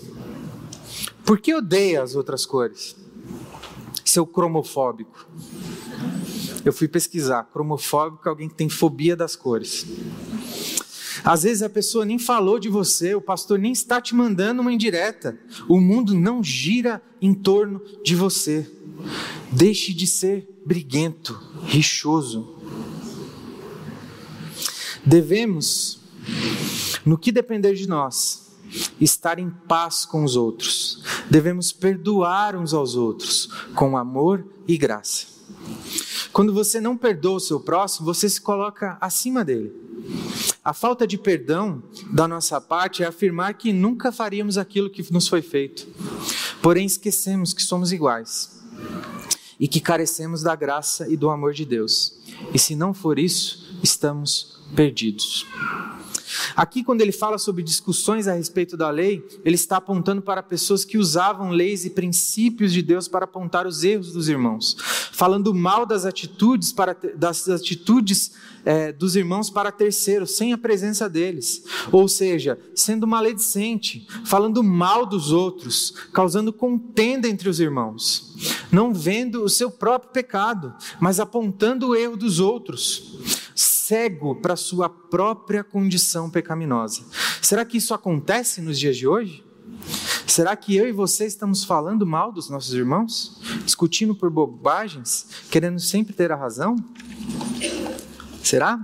Por 1.24 1.38
que 1.38 1.54
odeia 1.54 2.02
as 2.02 2.14
outras 2.14 2.46
cores? 2.46 2.96
Seu 4.04 4.26
cromofóbico. 4.26 5.26
Eu 6.64 6.72
fui 6.72 6.86
pesquisar. 6.86 7.44
Cromofóbico 7.52 8.28
é 8.28 8.30
alguém 8.30 8.48
que 8.48 8.54
tem 8.54 8.68
fobia 8.68 9.16
das 9.16 9.34
cores. 9.34 9.86
Às 11.24 11.44
vezes 11.44 11.62
a 11.62 11.70
pessoa 11.70 12.04
nem 12.04 12.18
falou 12.18 12.58
de 12.58 12.68
você, 12.68 13.14
o 13.14 13.20
pastor 13.20 13.58
nem 13.58 13.72
está 13.72 14.00
te 14.00 14.14
mandando 14.14 14.60
uma 14.60 14.72
indireta. 14.72 15.38
O 15.68 15.80
mundo 15.80 16.14
não 16.14 16.42
gira 16.42 17.00
em 17.20 17.32
torno 17.32 17.80
de 18.02 18.16
você. 18.16 18.68
Deixe 19.50 19.92
de 19.94 20.06
ser 20.06 20.48
briguento, 20.66 21.40
rixoso. 21.64 22.56
Devemos, 25.04 26.00
no 27.04 27.16
que 27.16 27.30
depender 27.30 27.74
de 27.74 27.88
nós, 27.88 28.52
estar 29.00 29.38
em 29.38 29.50
paz 29.50 30.04
com 30.04 30.24
os 30.24 30.36
outros. 30.36 31.02
Devemos 31.30 31.72
perdoar 31.72 32.56
uns 32.56 32.72
aos 32.72 32.94
outros 32.94 33.48
com 33.74 33.96
amor 33.96 34.44
e 34.66 34.76
graça. 34.76 35.26
Quando 36.32 36.52
você 36.52 36.80
não 36.80 36.96
perdoa 36.96 37.36
o 37.36 37.40
seu 37.40 37.60
próximo, 37.60 38.06
você 38.06 38.28
se 38.28 38.40
coloca 38.40 38.96
acima 39.00 39.44
dele. 39.44 39.81
A 40.64 40.72
falta 40.72 41.06
de 41.06 41.18
perdão 41.18 41.82
da 42.12 42.28
nossa 42.28 42.60
parte 42.60 43.02
é 43.02 43.06
afirmar 43.06 43.54
que 43.54 43.72
nunca 43.72 44.12
faríamos 44.12 44.56
aquilo 44.56 44.90
que 44.90 45.12
nos 45.12 45.26
foi 45.26 45.42
feito. 45.42 45.88
Porém, 46.62 46.86
esquecemos 46.86 47.52
que 47.52 47.62
somos 47.62 47.92
iguais 47.92 48.62
e 49.58 49.66
que 49.66 49.80
carecemos 49.80 50.42
da 50.42 50.54
graça 50.54 51.08
e 51.08 51.16
do 51.16 51.30
amor 51.30 51.52
de 51.52 51.64
Deus. 51.64 52.20
E 52.54 52.58
se 52.58 52.76
não 52.76 52.94
for 52.94 53.18
isso, 53.18 53.78
estamos 53.82 54.60
perdidos. 54.74 55.46
Aqui, 56.54 56.84
quando 56.84 57.00
ele 57.00 57.12
fala 57.12 57.38
sobre 57.38 57.62
discussões 57.62 58.28
a 58.28 58.34
respeito 58.34 58.76
da 58.76 58.90
lei, 58.90 59.24
ele 59.44 59.54
está 59.54 59.76
apontando 59.76 60.22
para 60.22 60.42
pessoas 60.42 60.84
que 60.84 60.98
usavam 60.98 61.50
leis 61.50 61.84
e 61.84 61.90
princípios 61.90 62.72
de 62.72 62.82
Deus 62.82 63.08
para 63.08 63.24
apontar 63.24 63.66
os 63.66 63.84
erros 63.84 64.12
dos 64.12 64.28
irmãos, 64.28 64.76
falando 65.12 65.54
mal 65.54 65.86
das 65.86 66.04
atitudes, 66.04 66.72
para, 66.72 66.96
das 67.16 67.48
atitudes 67.48 68.32
é, 68.64 68.92
dos 68.92 69.16
irmãos 69.16 69.50
para 69.50 69.72
terceiros, 69.72 70.32
sem 70.32 70.52
a 70.52 70.58
presença 70.58 71.08
deles, 71.08 71.64
ou 71.90 72.08
seja, 72.08 72.58
sendo 72.74 73.06
maledicente, 73.06 74.06
falando 74.24 74.62
mal 74.62 75.04
dos 75.04 75.32
outros, 75.32 75.94
causando 76.12 76.52
contenda 76.52 77.28
entre 77.28 77.48
os 77.48 77.60
irmãos, 77.60 78.34
não 78.70 78.94
vendo 78.94 79.42
o 79.42 79.48
seu 79.48 79.70
próprio 79.70 80.12
pecado, 80.12 80.74
mas 81.00 81.18
apontando 81.18 81.88
o 81.88 81.96
erro 81.96 82.16
dos 82.16 82.38
outros 82.40 83.41
cego 83.92 84.34
para 84.34 84.56
sua 84.56 84.88
própria 84.88 85.62
condição 85.62 86.30
pecaminosa. 86.30 87.04
Será 87.42 87.62
que 87.62 87.76
isso 87.76 87.92
acontece 87.92 88.62
nos 88.62 88.78
dias 88.78 88.96
de 88.96 89.06
hoje? 89.06 89.44
Será 90.26 90.56
que 90.56 90.74
eu 90.74 90.88
e 90.88 90.92
você 90.92 91.26
estamos 91.26 91.62
falando 91.62 92.06
mal 92.06 92.32
dos 92.32 92.48
nossos 92.48 92.72
irmãos? 92.72 93.38
Discutindo 93.66 94.14
por 94.14 94.30
bobagens? 94.30 95.26
Querendo 95.50 95.78
sempre 95.78 96.14
ter 96.14 96.32
a 96.32 96.36
razão? 96.36 96.74
Será? 98.42 98.80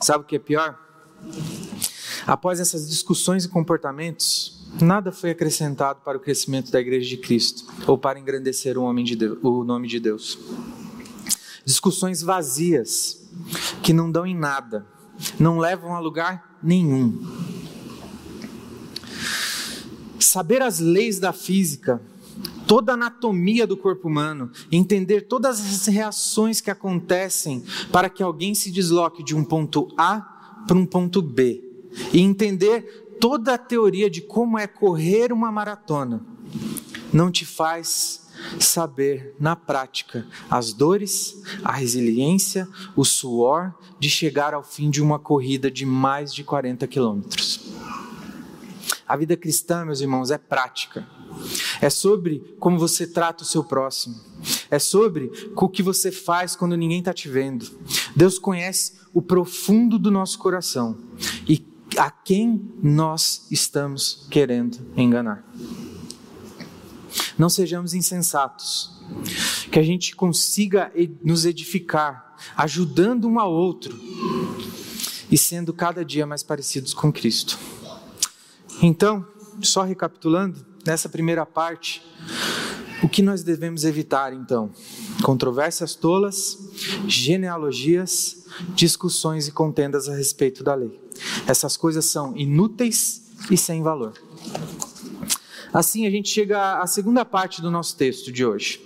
Sabe 0.00 0.24
o 0.24 0.26
que 0.26 0.34
é 0.34 0.40
pior? 0.40 0.76
Após 2.26 2.58
essas 2.58 2.88
discussões 2.90 3.44
e 3.44 3.48
comportamentos, 3.48 4.57
Nada 4.80 5.10
foi 5.10 5.30
acrescentado 5.30 6.00
para 6.04 6.16
o 6.16 6.20
crescimento 6.20 6.70
da 6.70 6.80
Igreja 6.80 7.08
de 7.08 7.16
Cristo 7.16 7.64
ou 7.86 7.98
para 7.98 8.18
engrandecer 8.18 8.78
o, 8.78 9.02
de 9.02 9.16
Deus, 9.16 9.38
o 9.42 9.64
nome 9.64 9.88
de 9.88 9.98
Deus. 9.98 10.38
Discussões 11.64 12.22
vazias 12.22 13.28
que 13.82 13.92
não 13.92 14.10
dão 14.10 14.26
em 14.26 14.36
nada, 14.36 14.86
não 15.38 15.58
levam 15.58 15.94
a 15.94 15.98
lugar 15.98 16.58
nenhum. 16.62 17.18
Saber 20.20 20.62
as 20.62 20.78
leis 20.78 21.18
da 21.18 21.32
física, 21.32 22.00
toda 22.66 22.92
a 22.92 22.94
anatomia 22.94 23.66
do 23.66 23.76
corpo 23.76 24.06
humano, 24.06 24.50
entender 24.70 25.22
todas 25.22 25.60
as 25.60 25.86
reações 25.86 26.60
que 26.60 26.70
acontecem 26.70 27.64
para 27.90 28.08
que 28.08 28.22
alguém 28.22 28.54
se 28.54 28.70
desloque 28.70 29.24
de 29.24 29.34
um 29.34 29.42
ponto 29.42 29.88
A 29.96 30.20
para 30.66 30.76
um 30.76 30.86
ponto 30.86 31.22
B, 31.22 31.64
e 32.12 32.20
entender 32.20 33.07
toda 33.20 33.54
a 33.54 33.58
teoria 33.58 34.08
de 34.08 34.20
como 34.20 34.58
é 34.58 34.66
correr 34.66 35.32
uma 35.32 35.50
maratona 35.50 36.24
não 37.12 37.30
te 37.30 37.44
faz 37.44 38.26
saber 38.60 39.34
na 39.38 39.56
prática 39.56 40.26
as 40.48 40.72
dores, 40.72 41.42
a 41.64 41.72
resiliência, 41.72 42.68
o 42.94 43.04
suor 43.04 43.74
de 43.98 44.08
chegar 44.08 44.54
ao 44.54 44.62
fim 44.62 44.90
de 44.90 45.02
uma 45.02 45.18
corrida 45.18 45.70
de 45.70 45.84
mais 45.84 46.32
de 46.32 46.44
40 46.44 46.86
quilômetros. 46.86 47.60
A 49.06 49.16
vida 49.16 49.36
cristã, 49.36 49.84
meus 49.84 50.00
irmãos, 50.00 50.30
é 50.30 50.38
prática. 50.38 51.08
É 51.80 51.88
sobre 51.88 52.54
como 52.58 52.78
você 52.78 53.06
trata 53.06 53.42
o 53.42 53.46
seu 53.46 53.64
próximo. 53.64 54.16
É 54.70 54.78
sobre 54.78 55.50
o 55.56 55.68
que 55.68 55.82
você 55.82 56.12
faz 56.12 56.54
quando 56.54 56.76
ninguém 56.76 56.98
está 56.98 57.12
te 57.12 57.28
vendo. 57.28 57.66
Deus 58.14 58.38
conhece 58.38 58.98
o 59.14 59.22
profundo 59.22 59.98
do 59.98 60.10
nosso 60.10 60.38
coração 60.38 60.96
e 61.48 61.58
a 61.98 62.10
quem 62.10 62.72
nós 62.80 63.46
estamos 63.50 64.26
querendo 64.30 64.78
enganar. 64.96 65.44
Não 67.36 67.48
sejamos 67.48 67.92
insensatos, 67.92 68.92
que 69.70 69.78
a 69.78 69.82
gente 69.82 70.14
consiga 70.14 70.92
nos 71.22 71.44
edificar, 71.44 72.36
ajudando 72.56 73.26
um 73.26 73.40
ao 73.40 73.52
outro 73.52 73.98
e 75.30 75.36
sendo 75.36 75.72
cada 75.72 76.04
dia 76.04 76.26
mais 76.26 76.42
parecidos 76.42 76.94
com 76.94 77.12
Cristo. 77.12 77.58
Então, 78.80 79.26
só 79.60 79.82
recapitulando, 79.82 80.64
nessa 80.86 81.08
primeira 81.08 81.44
parte, 81.44 82.02
o 83.02 83.08
que 83.08 83.22
nós 83.22 83.42
devemos 83.42 83.84
evitar 83.84 84.32
então? 84.32 84.70
Controvérsias 85.22 85.94
tolas, 85.94 86.58
genealogias, 87.06 88.46
discussões 88.74 89.48
e 89.48 89.52
contendas 89.52 90.08
a 90.08 90.14
respeito 90.14 90.62
da 90.62 90.74
lei. 90.74 91.07
Essas 91.46 91.76
coisas 91.76 92.04
são 92.04 92.36
inúteis 92.36 93.22
e 93.50 93.56
sem 93.56 93.82
valor. 93.82 94.14
Assim 95.72 96.06
a 96.06 96.10
gente 96.10 96.28
chega 96.28 96.80
à 96.80 96.86
segunda 96.86 97.24
parte 97.24 97.60
do 97.60 97.70
nosso 97.70 97.96
texto 97.96 98.32
de 98.32 98.44
hoje, 98.44 98.80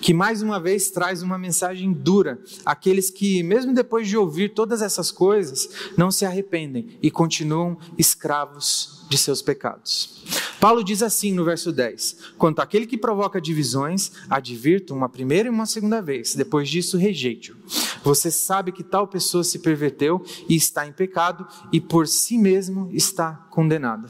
que 0.00 0.14
mais 0.14 0.40
uma 0.40 0.60
vez 0.60 0.90
traz 0.90 1.22
uma 1.22 1.36
mensagem 1.36 1.92
dura 1.92 2.40
àqueles 2.64 3.10
que, 3.10 3.42
mesmo 3.42 3.74
depois 3.74 4.08
de 4.08 4.16
ouvir 4.16 4.50
todas 4.50 4.82
essas 4.82 5.10
coisas, 5.10 5.68
não 5.96 6.10
se 6.10 6.24
arrependem 6.24 6.98
e 7.02 7.10
continuam 7.10 7.76
escravos 7.98 9.04
de 9.08 9.18
seus 9.18 9.42
pecados. 9.42 10.22
Paulo 10.60 10.82
diz 10.84 11.02
assim 11.02 11.32
no 11.32 11.44
verso 11.44 11.72
10: 11.72 12.16
Quanto 12.38 12.60
àquele 12.60 12.86
que 12.86 12.96
provoca 12.96 13.40
divisões, 13.40 14.12
advirto 14.30 14.94
uma 14.94 15.08
primeira 15.08 15.48
e 15.48 15.50
uma 15.50 15.66
segunda 15.66 16.00
vez, 16.00 16.34
depois 16.34 16.68
disso 16.68 16.96
rejeite-o. 16.96 17.56
Você 18.04 18.30
sabe 18.30 18.72
que 18.72 18.82
tal 18.82 19.06
pessoa 19.06 19.44
se 19.44 19.58
perverteu 19.60 20.24
e 20.48 20.56
está 20.56 20.86
em 20.86 20.92
pecado 20.92 21.46
e 21.72 21.80
por 21.80 22.08
si 22.08 22.36
mesmo 22.36 22.90
está 22.92 23.32
condenada. 23.50 24.08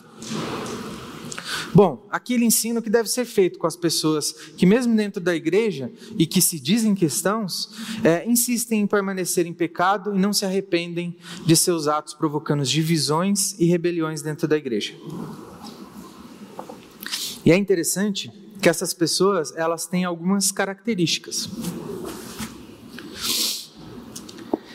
Bom, 1.74 2.06
aqui 2.10 2.34
ele 2.34 2.44
ensina 2.44 2.80
o 2.80 2.82
que 2.82 2.90
deve 2.90 3.08
ser 3.08 3.24
feito 3.24 3.58
com 3.58 3.66
as 3.66 3.76
pessoas 3.76 4.32
que, 4.56 4.66
mesmo 4.66 4.94
dentro 4.94 5.20
da 5.20 5.34
igreja 5.34 5.90
e 6.18 6.26
que 6.26 6.40
se 6.40 6.60
dizem 6.60 6.94
cristãos, 6.94 7.70
é, 8.04 8.28
insistem 8.28 8.82
em 8.82 8.86
permanecer 8.86 9.46
em 9.46 9.54
pecado 9.54 10.14
e 10.14 10.18
não 10.18 10.32
se 10.32 10.44
arrependem 10.44 11.16
de 11.46 11.56
seus 11.56 11.88
atos, 11.88 12.14
provocando 12.14 12.62
divisões 12.62 13.54
e 13.58 13.66
rebeliões 13.66 14.20
dentro 14.20 14.46
da 14.46 14.56
igreja. 14.56 14.94
E 17.44 17.50
é 17.50 17.56
interessante 17.56 18.30
que 18.60 18.68
essas 18.68 18.94
pessoas, 18.94 19.52
elas 19.56 19.86
têm 19.86 20.04
algumas 20.04 20.52
características. 20.52 21.48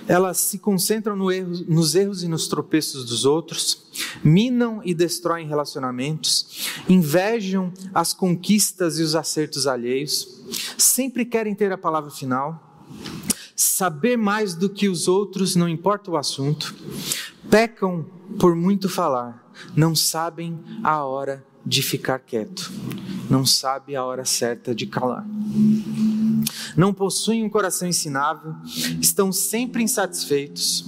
Elas 0.07 0.37
se 0.37 0.57
concentram 0.57 1.15
no 1.15 1.31
erro, 1.31 1.51
nos 1.67 1.93
erros 1.95 2.23
e 2.23 2.27
nos 2.27 2.47
tropeços 2.47 3.03
dos 3.05 3.25
outros, 3.25 3.83
minam 4.23 4.81
e 4.83 4.93
destroem 4.93 5.47
relacionamentos, 5.47 6.69
invejam 6.87 7.71
as 7.93 8.13
conquistas 8.13 8.99
e 8.99 9.03
os 9.03 9.15
acertos 9.15 9.67
alheios, 9.67 10.41
sempre 10.77 11.25
querem 11.25 11.53
ter 11.53 11.71
a 11.71 11.77
palavra 11.77 12.09
final, 12.09 12.85
saber 13.55 14.17
mais 14.17 14.53
do 14.53 14.69
que 14.69 14.87
os 14.87 15.07
outros, 15.07 15.55
não 15.55 15.67
importa 15.67 16.11
o 16.11 16.17
assunto, 16.17 16.73
pecam 17.49 18.05
por 18.39 18.55
muito 18.55 18.87
falar, 18.87 19.51
não 19.75 19.95
sabem 19.95 20.59
a 20.83 21.03
hora 21.03 21.45
de 21.67 21.81
ficar 21.81 22.19
quieto, 22.19 22.71
não 23.29 23.45
sabem 23.45 23.95
a 23.95 24.05
hora 24.05 24.25
certa 24.25 24.73
de 24.73 24.87
calar 24.87 25.25
não 26.75 26.93
possuem 26.93 27.43
um 27.43 27.49
coração 27.49 27.87
ensinável, 27.87 28.53
estão 29.01 29.31
sempre 29.31 29.83
insatisfeitos, 29.83 30.85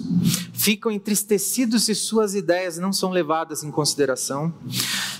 ficam 0.53 0.91
entristecidos 0.91 1.85
se 1.85 1.95
suas 1.95 2.35
ideias 2.35 2.77
não 2.77 2.93
são 2.93 3.09
levadas 3.09 3.63
em 3.63 3.71
consideração, 3.71 4.53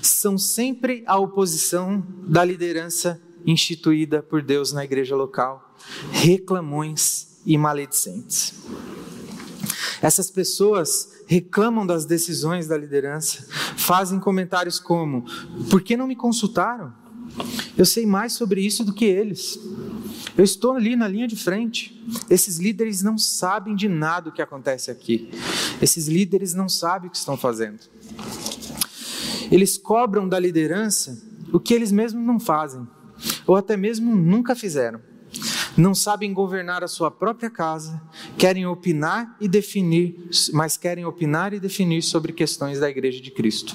são 0.00 0.38
sempre 0.38 1.02
a 1.06 1.18
oposição 1.18 2.04
da 2.26 2.44
liderança 2.44 3.20
instituída 3.44 4.22
por 4.22 4.42
Deus 4.42 4.72
na 4.72 4.84
igreja 4.84 5.16
local, 5.16 5.74
reclamões 6.12 7.40
e 7.44 7.56
maledicentes. 7.58 8.54
Essas 10.02 10.30
pessoas 10.30 11.22
reclamam 11.26 11.86
das 11.86 12.04
decisões 12.04 12.66
da 12.66 12.76
liderança, 12.76 13.46
fazem 13.76 14.18
comentários 14.18 14.78
como: 14.78 15.24
por 15.70 15.82
que 15.82 15.96
não 15.96 16.06
me 16.06 16.16
consultaram? 16.16 16.92
Eu 17.76 17.84
sei 17.84 18.06
mais 18.06 18.32
sobre 18.32 18.60
isso 18.60 18.84
do 18.84 18.92
que 18.92 19.04
eles. 19.04 19.58
Eu 20.36 20.44
estou 20.44 20.72
ali 20.72 20.96
na 20.96 21.06
linha 21.06 21.28
de 21.28 21.36
frente. 21.36 22.02
Esses 22.28 22.58
líderes 22.58 23.02
não 23.02 23.16
sabem 23.16 23.74
de 23.74 23.88
nada 23.88 24.30
o 24.30 24.32
que 24.32 24.42
acontece 24.42 24.90
aqui. 24.90 25.30
Esses 25.80 26.08
líderes 26.08 26.54
não 26.54 26.68
sabem 26.68 27.08
o 27.08 27.10
que 27.10 27.16
estão 27.16 27.36
fazendo. 27.36 27.78
Eles 29.50 29.76
cobram 29.76 30.28
da 30.28 30.38
liderança 30.38 31.20
o 31.52 31.58
que 31.58 31.74
eles 31.74 31.90
mesmos 31.90 32.24
não 32.24 32.38
fazem, 32.38 32.86
ou 33.46 33.56
até 33.56 33.76
mesmo 33.76 34.14
nunca 34.14 34.54
fizeram. 34.54 35.00
Não 35.80 35.94
sabem 35.94 36.34
governar 36.34 36.84
a 36.84 36.88
sua 36.88 37.10
própria 37.10 37.48
casa, 37.48 38.02
querem 38.36 38.66
opinar 38.66 39.34
e 39.40 39.48
definir, 39.48 40.28
mas 40.52 40.76
querem 40.76 41.06
opinar 41.06 41.54
e 41.54 41.58
definir 41.58 42.02
sobre 42.02 42.34
questões 42.34 42.78
da 42.78 42.90
igreja 42.90 43.18
de 43.18 43.30
Cristo. 43.30 43.74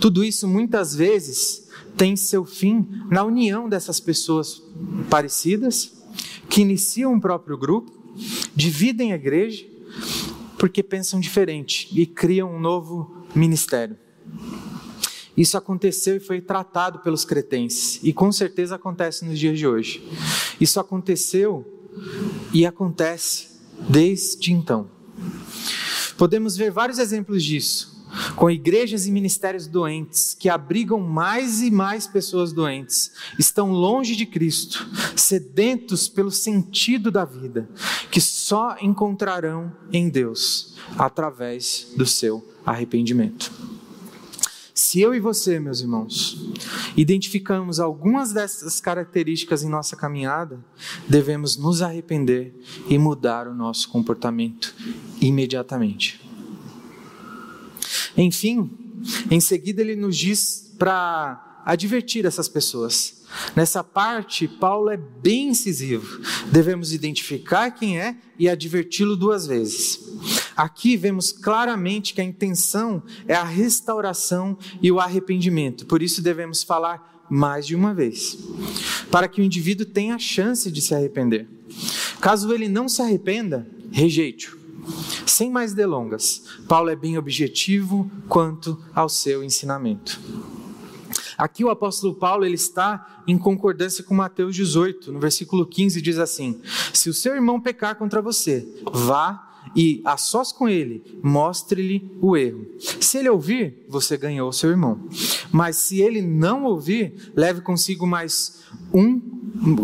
Tudo 0.00 0.24
isso 0.24 0.46
muitas 0.46 0.94
vezes 0.94 1.68
tem 1.96 2.14
seu 2.14 2.44
fim 2.44 2.86
na 3.10 3.24
união 3.24 3.68
dessas 3.68 3.98
pessoas 3.98 4.62
parecidas, 5.10 5.92
que 6.48 6.60
iniciam 6.60 7.14
um 7.14 7.18
próprio 7.18 7.58
grupo, 7.58 7.90
dividem 8.54 9.12
a 9.12 9.16
igreja, 9.16 9.66
porque 10.56 10.84
pensam 10.84 11.18
diferente 11.18 11.88
e 12.00 12.06
criam 12.06 12.54
um 12.54 12.60
novo 12.60 13.24
ministério. 13.34 13.96
Isso 15.36 15.56
aconteceu 15.56 16.16
e 16.16 16.20
foi 16.20 16.40
tratado 16.40 17.00
pelos 17.00 17.24
cretenses, 17.24 17.98
e 18.04 18.12
com 18.12 18.30
certeza 18.30 18.76
acontece 18.76 19.24
nos 19.24 19.38
dias 19.38 19.58
de 19.58 19.66
hoje. 19.66 20.02
Isso 20.60 20.80
aconteceu 20.80 21.64
e 22.52 22.66
acontece 22.66 23.48
desde 23.88 24.52
então. 24.52 24.88
Podemos 26.16 26.56
ver 26.56 26.70
vários 26.70 26.98
exemplos 26.98 27.44
disso 27.44 27.98
com 28.36 28.50
igrejas 28.50 29.06
e 29.06 29.12
ministérios 29.12 29.66
doentes, 29.66 30.34
que 30.34 30.48
abrigam 30.48 31.00
mais 31.00 31.60
e 31.60 31.70
mais 31.70 32.06
pessoas 32.06 32.52
doentes, 32.52 33.12
estão 33.38 33.72
longe 33.72 34.16
de 34.16 34.26
Cristo, 34.26 34.88
sedentos 35.16 36.08
pelo 36.08 36.30
sentido 36.30 37.10
da 37.10 37.24
vida, 37.24 37.68
que 38.10 38.20
só 38.20 38.76
encontrarão 38.80 39.72
em 39.92 40.08
Deus 40.08 40.76
através 40.96 41.88
do 41.96 42.06
seu 42.06 42.46
arrependimento. 42.64 43.77
Se 44.88 45.02
eu 45.02 45.14
e 45.14 45.20
você, 45.20 45.60
meus 45.60 45.82
irmãos, 45.82 46.50
identificamos 46.96 47.78
algumas 47.78 48.32
dessas 48.32 48.80
características 48.80 49.62
em 49.62 49.68
nossa 49.68 49.94
caminhada, 49.94 50.64
devemos 51.06 51.58
nos 51.58 51.82
arrepender 51.82 52.54
e 52.88 52.96
mudar 52.96 53.46
o 53.46 53.54
nosso 53.54 53.90
comportamento 53.90 54.74
imediatamente. 55.20 56.18
Enfim, 58.16 58.70
em 59.30 59.40
seguida 59.40 59.82
ele 59.82 59.94
nos 59.94 60.16
diz 60.16 60.74
para 60.78 61.60
advertir 61.66 62.24
essas 62.24 62.48
pessoas. 62.48 63.24
Nessa 63.54 63.84
parte, 63.84 64.48
Paulo 64.48 64.88
é 64.88 64.96
bem 64.96 65.48
incisivo. 65.48 66.22
Devemos 66.50 66.94
identificar 66.94 67.72
quem 67.72 68.00
é 68.00 68.16
e 68.38 68.48
adverti-lo 68.48 69.16
duas 69.16 69.46
vezes. 69.46 70.00
Aqui 70.58 70.96
vemos 70.96 71.30
claramente 71.30 72.12
que 72.12 72.20
a 72.20 72.24
intenção 72.24 73.00
é 73.28 73.34
a 73.34 73.44
restauração 73.44 74.58
e 74.82 74.90
o 74.90 74.98
arrependimento. 74.98 75.86
Por 75.86 76.02
isso 76.02 76.20
devemos 76.20 76.64
falar 76.64 77.24
mais 77.30 77.64
de 77.64 77.76
uma 77.76 77.94
vez, 77.94 78.36
para 79.08 79.28
que 79.28 79.40
o 79.40 79.44
indivíduo 79.44 79.86
tenha 79.86 80.16
a 80.16 80.18
chance 80.18 80.68
de 80.72 80.82
se 80.82 80.92
arrepender. 80.92 81.46
Caso 82.20 82.52
ele 82.52 82.68
não 82.68 82.88
se 82.88 83.00
arrependa, 83.00 83.68
rejeite-o. 83.92 84.58
Sem 85.24 85.48
mais 85.48 85.74
delongas, 85.74 86.42
Paulo 86.66 86.90
é 86.90 86.96
bem 86.96 87.16
objetivo 87.16 88.10
quanto 88.28 88.82
ao 88.92 89.08
seu 89.08 89.44
ensinamento. 89.44 90.20
Aqui 91.36 91.62
o 91.62 91.70
apóstolo 91.70 92.16
Paulo 92.16 92.44
ele 92.44 92.56
está 92.56 93.22
em 93.28 93.38
concordância 93.38 94.02
com 94.02 94.12
Mateus 94.12 94.56
18, 94.56 95.12
no 95.12 95.20
versículo 95.20 95.64
15 95.64 96.02
diz 96.02 96.18
assim: 96.18 96.60
Se 96.92 97.08
o 97.08 97.14
seu 97.14 97.36
irmão 97.36 97.60
pecar 97.60 97.94
contra 97.94 98.20
você, 98.20 98.66
vá 98.92 99.47
e, 99.74 100.02
a 100.04 100.16
sós 100.16 100.52
com 100.52 100.68
ele, 100.68 101.02
mostre-lhe 101.22 102.10
o 102.20 102.36
erro. 102.36 102.66
Se 103.00 103.18
ele 103.18 103.28
ouvir, 103.28 103.86
você 103.88 104.16
ganhou 104.16 104.52
seu 104.52 104.70
irmão. 104.70 105.08
Mas 105.52 105.76
se 105.76 106.00
ele 106.00 106.20
não 106.20 106.64
ouvir, 106.64 107.32
leve 107.34 107.60
consigo 107.60 108.06
mais 108.06 108.62
um, 108.92 109.20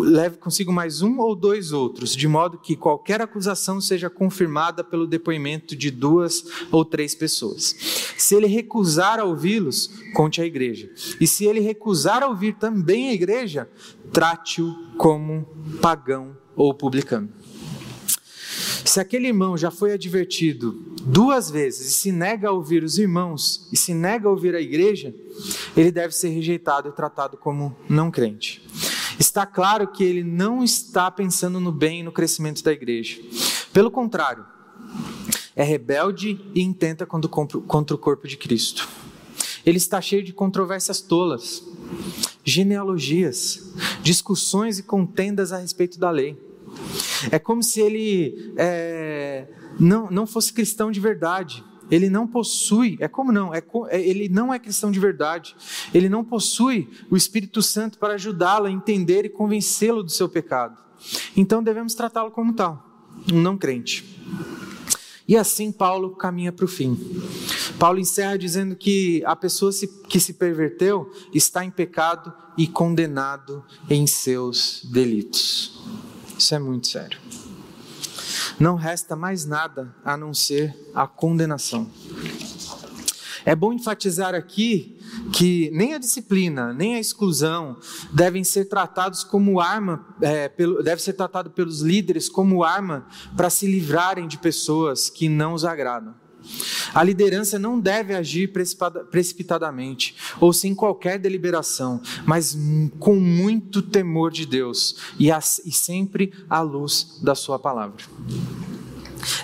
leve 0.00 0.36
consigo 0.36 0.72
mais 0.72 1.02
um 1.02 1.18
ou 1.18 1.34
dois 1.34 1.72
outros, 1.72 2.14
de 2.14 2.28
modo 2.28 2.58
que 2.58 2.76
qualquer 2.76 3.20
acusação 3.20 3.80
seja 3.80 4.08
confirmada 4.08 4.84
pelo 4.84 5.06
depoimento 5.06 5.74
de 5.74 5.90
duas 5.90 6.44
ou 6.70 6.84
três 6.84 7.14
pessoas. 7.14 7.74
Se 8.16 8.34
ele 8.34 8.46
recusar 8.46 9.18
a 9.18 9.24
ouvi-los, 9.24 9.90
conte 10.14 10.40
à 10.40 10.44
igreja. 10.44 10.90
E 11.20 11.26
se 11.26 11.44
ele 11.44 11.60
recusar 11.60 12.22
a 12.22 12.28
ouvir 12.28 12.54
também 12.54 13.08
a 13.08 13.14
igreja, 13.14 13.68
trate-o 14.12 14.74
como 14.96 15.46
pagão 15.80 16.36
ou 16.56 16.72
publicano. 16.72 17.28
Se 18.94 19.00
aquele 19.00 19.26
irmão 19.26 19.58
já 19.58 19.72
foi 19.72 19.92
advertido 19.92 20.70
duas 21.04 21.50
vezes 21.50 21.88
e 21.88 21.92
se 21.94 22.12
nega 22.12 22.46
a 22.46 22.52
ouvir 22.52 22.84
os 22.84 22.96
irmãos 22.96 23.68
e 23.72 23.76
se 23.76 23.92
nega 23.92 24.28
a 24.28 24.30
ouvir 24.30 24.54
a 24.54 24.60
igreja, 24.60 25.12
ele 25.76 25.90
deve 25.90 26.14
ser 26.14 26.28
rejeitado 26.28 26.88
e 26.90 26.92
tratado 26.92 27.36
como 27.36 27.76
não 27.88 28.08
crente. 28.08 28.64
Está 29.18 29.44
claro 29.44 29.88
que 29.88 30.04
ele 30.04 30.22
não 30.22 30.62
está 30.62 31.10
pensando 31.10 31.58
no 31.58 31.72
bem 31.72 31.98
e 31.98 32.02
no 32.04 32.12
crescimento 32.12 32.62
da 32.62 32.70
igreja. 32.70 33.20
Pelo 33.72 33.90
contrário, 33.90 34.44
é 35.56 35.64
rebelde 35.64 36.40
e 36.54 36.62
intenta 36.62 37.04
contra 37.04 37.96
o 37.96 37.98
corpo 37.98 38.28
de 38.28 38.36
Cristo. 38.36 38.88
Ele 39.66 39.78
está 39.78 40.00
cheio 40.00 40.22
de 40.22 40.32
controvérsias 40.32 41.00
tolas, 41.00 41.64
genealogias, 42.44 43.74
discussões 44.04 44.78
e 44.78 44.84
contendas 44.84 45.50
a 45.50 45.58
respeito 45.58 45.98
da 45.98 46.12
lei. 46.12 46.53
É 47.30 47.38
como 47.38 47.62
se 47.62 47.80
ele 47.80 48.52
é, 48.56 49.46
não, 49.78 50.10
não 50.10 50.26
fosse 50.26 50.52
cristão 50.52 50.90
de 50.90 51.00
verdade. 51.00 51.64
Ele 51.90 52.08
não 52.08 52.26
possui, 52.26 52.96
é 52.98 53.08
como 53.08 53.30
não? 53.30 53.54
É, 53.54 53.62
é, 53.88 54.00
ele 54.00 54.28
não 54.28 54.52
é 54.52 54.58
cristão 54.58 54.90
de 54.90 54.98
verdade. 54.98 55.54
Ele 55.92 56.08
não 56.08 56.24
possui 56.24 56.88
o 57.10 57.16
Espírito 57.16 57.60
Santo 57.62 57.98
para 57.98 58.14
ajudá-lo 58.14 58.66
a 58.66 58.70
entender 58.70 59.24
e 59.24 59.28
convencê-lo 59.28 60.02
do 60.02 60.10
seu 60.10 60.28
pecado. 60.28 60.78
Então 61.36 61.62
devemos 61.62 61.94
tratá-lo 61.94 62.30
como 62.30 62.54
tal, 62.54 62.82
um 63.30 63.40
não 63.40 63.58
crente. 63.58 64.04
E 65.26 65.36
assim 65.36 65.72
Paulo 65.72 66.10
caminha 66.16 66.52
para 66.52 66.64
o 66.64 66.68
fim. 66.68 66.98
Paulo 67.78 67.98
encerra 67.98 68.36
dizendo 68.36 68.76
que 68.76 69.22
a 69.24 69.34
pessoa 69.34 69.72
que 70.08 70.20
se 70.20 70.34
perverteu 70.34 71.10
está 71.32 71.64
em 71.64 71.70
pecado 71.70 72.32
e 72.58 72.66
condenado 72.66 73.64
em 73.88 74.06
seus 74.06 74.82
delitos. 74.92 75.82
Isso 76.38 76.54
é 76.54 76.58
muito 76.58 76.88
sério. 76.88 77.18
Não 78.58 78.76
resta 78.76 79.16
mais 79.16 79.44
nada 79.44 79.94
a 80.04 80.16
não 80.16 80.32
ser 80.32 80.74
a 80.94 81.06
condenação. 81.06 81.90
É 83.44 83.54
bom 83.54 83.72
enfatizar 83.72 84.34
aqui 84.34 84.98
que 85.32 85.70
nem 85.72 85.94
a 85.94 85.98
disciplina, 85.98 86.72
nem 86.72 86.94
a 86.94 87.00
exclusão 87.00 87.78
devem 88.12 88.42
ser 88.42 88.66
tratados 88.66 89.22
como 89.22 89.60
arma, 89.60 90.06
é, 90.20 90.48
pelo, 90.48 90.82
deve 90.82 91.02
ser 91.02 91.12
tratado 91.12 91.50
pelos 91.50 91.80
líderes 91.80 92.28
como 92.28 92.64
arma 92.64 93.06
para 93.36 93.50
se 93.50 93.66
livrarem 93.66 94.26
de 94.26 94.38
pessoas 94.38 95.10
que 95.10 95.28
não 95.28 95.52
os 95.52 95.64
agradam. 95.64 96.14
A 96.94 97.02
liderança 97.02 97.58
não 97.58 97.80
deve 97.80 98.14
agir 98.14 98.52
precipitadamente 99.10 100.16
ou 100.40 100.52
sem 100.52 100.74
qualquer 100.74 101.18
deliberação, 101.18 102.00
mas 102.24 102.56
com 102.98 103.16
muito 103.16 103.82
temor 103.82 104.30
de 104.30 104.46
Deus 104.46 104.96
e, 105.18 105.28
sempre 105.72 106.32
à 106.48 106.60
luz 106.60 107.18
da 107.22 107.34
Sua 107.34 107.58
palavra. 107.58 108.04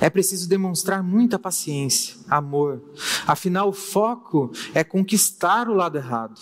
É 0.01 0.11
preciso 0.11 0.48
demonstrar 0.48 1.03
muita 1.03 1.38
paciência, 1.38 2.16
amor. 2.28 2.82
Afinal, 3.26 3.70
o 3.70 3.72
foco 3.72 4.53
é 4.74 4.84
conquistar 4.84 5.68
o 5.68 5.74
lado 5.74 5.96
errado. 5.96 6.38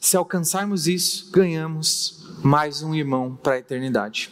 Se 0.00 0.16
alcançarmos 0.16 0.88
isso, 0.88 1.30
ganhamos 1.30 2.26
mais 2.42 2.82
um 2.82 2.94
irmão 2.94 3.38
para 3.40 3.54
a 3.54 3.58
eternidade. 3.58 4.30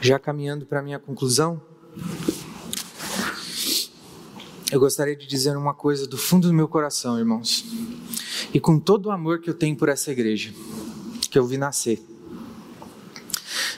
Já 0.00 0.18
caminhando 0.18 0.64
para 0.64 0.78
a 0.78 0.82
minha 0.82 0.98
conclusão, 0.98 1.60
eu 4.70 4.78
gostaria 4.78 5.16
de 5.16 5.26
dizer 5.26 5.56
uma 5.56 5.74
coisa 5.74 6.06
do 6.06 6.16
fundo 6.16 6.46
do 6.46 6.54
meu 6.54 6.68
coração, 6.68 7.18
irmãos, 7.18 7.64
e 8.54 8.60
com 8.60 8.78
todo 8.78 9.06
o 9.06 9.10
amor 9.10 9.40
que 9.40 9.50
eu 9.50 9.54
tenho 9.54 9.76
por 9.76 9.88
essa 9.88 10.12
igreja, 10.12 10.52
que 11.28 11.36
eu 11.36 11.44
vi 11.44 11.58
nascer. 11.58 12.00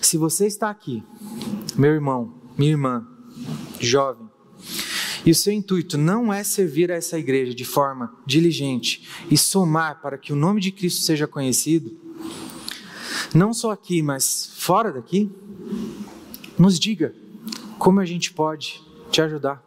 Se 0.03 0.18
você 0.18 0.47
está 0.47 0.68
aqui, 0.68 1.03
meu 1.75 1.93
irmão, 1.93 2.35
minha 2.59 2.73
irmã, 2.73 3.07
jovem, 3.79 4.29
e 5.25 5.31
o 5.31 5.35
seu 5.35 5.53
intuito 5.53 5.97
não 5.97 6.33
é 6.33 6.45
servir 6.45 6.93
a 6.93 6.97
essa 6.97 7.18
igreja 7.18 7.55
de 7.55 7.64
forma 7.64 8.14
diligente 8.27 9.09
e 9.31 9.39
somar 9.39 10.01
para 10.03 10.18
que 10.18 10.33
o 10.33 10.37
nome 10.37 10.61
de 10.61 10.71
Cristo 10.71 11.03
seja 11.03 11.27
conhecido, 11.27 11.97
não 13.35 13.55
só 13.55 13.71
aqui, 13.71 14.03
mas 14.03 14.53
fora 14.57 14.93
daqui, 14.93 15.31
nos 16.61 16.79
diga 16.79 17.15
como 17.79 18.01
a 18.01 18.05
gente 18.05 18.35
pode 18.35 18.85
te 19.11 19.23
ajudar, 19.23 19.65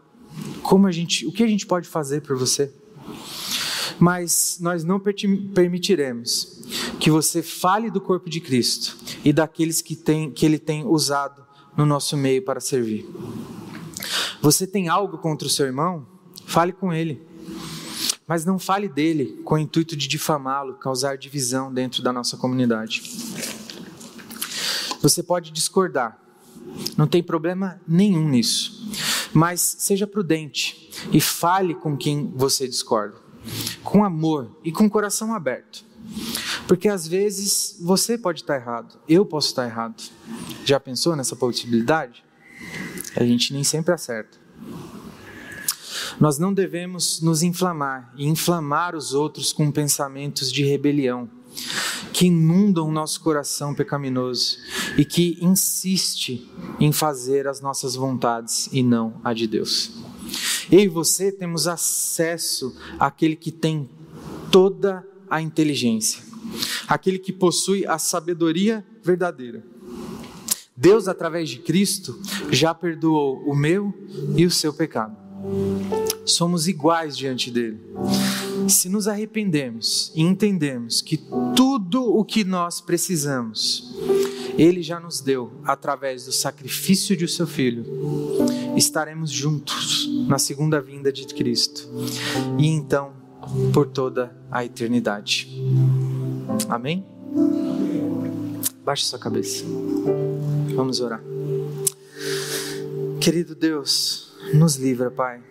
como 0.62 0.86
a 0.86 0.91
gente, 0.91 1.26
o 1.26 1.32
que 1.32 1.44
a 1.44 1.48
gente 1.48 1.66
pode 1.66 1.88
fazer 1.88 2.22
por 2.22 2.38
você. 2.38 2.72
Mas 3.98 4.60
nós 4.62 4.84
não 4.84 5.00
permitiremos 5.00 6.62
que 7.00 7.10
você 7.10 7.41
fale 7.41 7.89
do 7.89 8.00
corpo 8.00 8.30
de 8.30 8.39
Cristo 8.39 8.96
e 9.26 9.34
daqueles 9.34 9.82
que, 9.82 9.96
tem, 9.96 10.30
que 10.30 10.46
Ele 10.46 10.60
tem 10.60 10.86
usado 10.86 11.44
no 11.76 11.84
nosso 11.84 12.16
meio 12.16 12.44
para 12.44 12.60
servir. 12.60 13.10
Você 14.39 14.68
tem 14.68 14.88
algo 14.88 15.18
contra 15.18 15.48
o 15.48 15.52
seu 15.52 15.66
irmão? 15.66 16.06
Fale 16.46 16.74
com 16.74 16.94
ele. 16.94 17.26
Mas 18.28 18.46
não 18.46 18.60
fale 18.60 18.88
dele 18.88 19.41
com 19.44 19.56
o 19.56 19.58
intuito 19.58 19.96
de 19.96 20.08
difamá-lo, 20.08 20.76
causar 20.76 21.18
divisão 21.18 21.74
dentro 21.74 22.04
da 22.04 22.14
nossa 22.14 22.38
comunidade. 22.38 23.02
Você 25.02 25.24
pode 25.24 25.52
discordar, 25.52 26.22
não 26.97 27.07
tem 27.07 27.24
problema 27.24 27.82
nenhum 27.88 28.30
nisso. 28.30 28.91
Mas 29.34 29.76
seja 29.80 30.05
prudente 30.05 30.89
e 31.11 31.20
fale 31.20 31.74
com 31.74 31.97
quem 31.97 32.32
você 32.36 32.68
discorda, 32.68 33.18
com 33.84 34.03
amor 34.03 34.55
e 34.64 34.72
com 34.72 34.89
coração 34.89 35.34
aberto. 35.34 35.84
Porque 36.68 36.88
às 36.88 37.07
vezes 37.07 37.78
você 37.82 38.18
pode 38.18 38.41
estar 38.41 38.55
errado, 38.55 38.99
eu 39.07 39.26
posso 39.26 39.47
estar 39.47 39.66
errado. 39.66 40.01
Já 40.66 40.80
pensou 40.80 41.16
nessa 41.16 41.36
possibilidade? 41.36 42.24
A 43.16 43.24
gente 43.24 43.53
nem 43.53 43.64
sempre 43.64 43.93
acerta. 43.93 44.38
Nós 46.20 46.38
não 46.38 46.53
devemos 46.53 47.22
nos 47.22 47.41
inflamar 47.41 48.14
e 48.16 48.28
inflamar 48.28 48.95
os 48.95 49.14
outros 49.14 49.51
com 49.51 49.72
pensamentos 49.72 50.51
de 50.51 50.64
rebelião 50.64 51.30
que 52.14 52.28
inundam 52.28 52.91
nosso 52.91 53.20
coração 53.22 53.74
pecaminoso 53.74 54.57
e 54.98 55.06
que 55.06 55.38
insiste 55.41 56.50
em 56.80 56.91
fazer 56.91 57.48
as 57.48 57.62
nossas 57.62 57.96
vontades 57.96 58.70
e 58.72 58.84
não 58.84 59.20
a 59.24 59.34
de 59.34 59.48
Deus. 59.48 59.91
Eu 60.72 60.80
e 60.80 60.88
você 60.88 61.32
temos 61.32 61.68
acesso 61.68 62.76
àquele 63.00 63.36
que 63.36 63.52
tem 63.52 63.89
toda 64.52 65.06
a 65.30 65.41
inteligência, 65.41 66.24
aquele 66.88 67.20
que 67.20 67.34
possui 67.34 67.86
a 67.86 67.98
sabedoria 67.98 68.86
verdadeira. 69.04 69.64
Deus, 70.76 71.08
através 71.08 71.50
de 71.50 71.60
Cristo, 71.60 72.20
já 72.52 72.74
perdoou 72.74 73.44
o 73.46 73.56
meu 73.56 73.94
e 74.36 74.46
o 74.46 74.52
seu 74.52 74.74
pecado. 74.74 75.16
Somos 76.26 76.68
iguais 76.68 77.18
diante 77.18 77.52
dele. 77.52 77.80
Se 78.68 78.88
nos 78.89 79.08
arrependermos 79.08 80.12
e 80.16 80.22
entendermos 80.22 81.02
que 81.02 81.18
tudo 81.56 82.04
o 82.04 82.24
que 82.24 82.44
nós 82.44 82.80
precisamos, 82.80 83.94
Ele 84.58 84.82
já 84.82 84.99
nos 84.99 85.22
deu 85.22 85.51
através 85.64 86.26
do 86.26 86.32
sacrifício 86.32 87.18
de 87.18 87.28
seu 87.28 87.47
Filho, 87.47 87.86
estaremos 88.76 89.32
juntos 89.32 90.08
na 90.28 90.38
segunda 90.38 90.80
vinda 90.82 91.12
de 91.12 91.26
Cristo 91.26 91.88
e 92.58 92.68
então 92.68 93.14
por 93.74 93.88
toda 93.88 94.36
a 94.51 94.64
eternidade. 94.64 95.49
Amém? 96.70 97.06
Baixe 98.84 99.06
sua 99.06 99.20
cabeça. 99.20 99.64
Vamos 100.76 100.99
orar. 100.99 101.22
Querido 103.20 103.56
Deus, 103.56 104.34
nos 104.54 104.76
livra, 104.76 105.10
Pai 105.10 105.41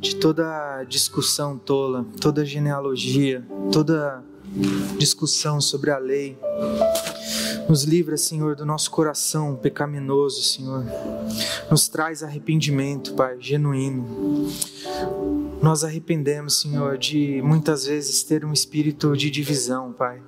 de 0.00 0.16
toda 0.16 0.82
discussão 0.84 1.58
tola, 1.58 2.06
toda 2.20 2.44
genealogia, 2.44 3.44
toda 3.70 4.24
discussão 4.98 5.60
sobre 5.60 5.90
a 5.90 5.98
lei. 5.98 6.36
Nos 7.68 7.84
livra, 7.84 8.16
Senhor, 8.16 8.56
do 8.56 8.66
nosso 8.66 8.90
coração 8.90 9.54
pecaminoso, 9.54 10.42
Senhor. 10.42 10.84
Nos 11.70 11.88
traz 11.88 12.22
arrependimento, 12.22 13.14
Pai, 13.14 13.36
genuíno. 13.38 14.50
Nós 15.62 15.84
arrependemos, 15.84 16.60
Senhor, 16.60 16.96
de 16.96 17.40
muitas 17.42 17.84
vezes 17.84 18.22
ter 18.22 18.44
um 18.44 18.52
espírito 18.52 19.16
de 19.16 19.30
divisão, 19.30 19.92
Pai. 19.92 20.20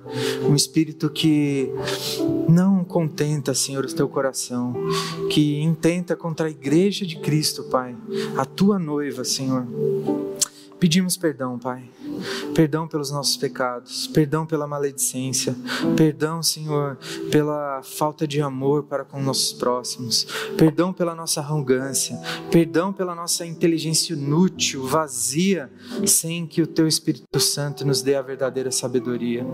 Um 0.47 0.55
espírito 0.55 1.09
que 1.09 1.69
não 2.47 2.83
contenta, 2.83 3.53
Senhor, 3.53 3.83
o 3.83 3.93
teu 3.93 4.07
coração, 4.07 4.73
que 5.29 5.59
intenta 5.61 6.15
contra 6.15 6.47
a 6.47 6.51
igreja 6.51 7.05
de 7.05 7.17
Cristo, 7.17 7.63
Pai, 7.63 7.95
a 8.37 8.45
tua 8.45 8.77
noiva, 8.77 9.23
Senhor. 9.23 9.65
Pedimos 10.79 11.17
perdão, 11.17 11.57
Pai. 11.57 11.83
Perdão 12.53 12.87
pelos 12.87 13.11
nossos 13.11 13.37
pecados, 13.37 14.07
perdão 14.07 14.45
pela 14.45 14.67
maledicência, 14.67 15.55
perdão, 15.95 16.41
Senhor, 16.41 16.97
pela 17.31 17.81
falta 17.83 18.27
de 18.27 18.41
amor 18.41 18.83
para 18.83 19.03
com 19.03 19.21
nossos 19.21 19.53
próximos, 19.53 20.27
perdão 20.57 20.93
pela 20.93 21.15
nossa 21.15 21.39
arrogância, 21.39 22.19
perdão 22.51 22.93
pela 22.93 23.15
nossa 23.15 23.45
inteligência 23.45 24.13
inútil, 24.13 24.85
vazia, 24.85 25.71
sem 26.05 26.45
que 26.45 26.61
o 26.61 26.67
Teu 26.67 26.87
Espírito 26.87 27.39
Santo 27.39 27.85
nos 27.85 28.01
dê 28.01 28.15
a 28.15 28.21
verdadeira 28.21 28.71
sabedoria. 28.71 29.45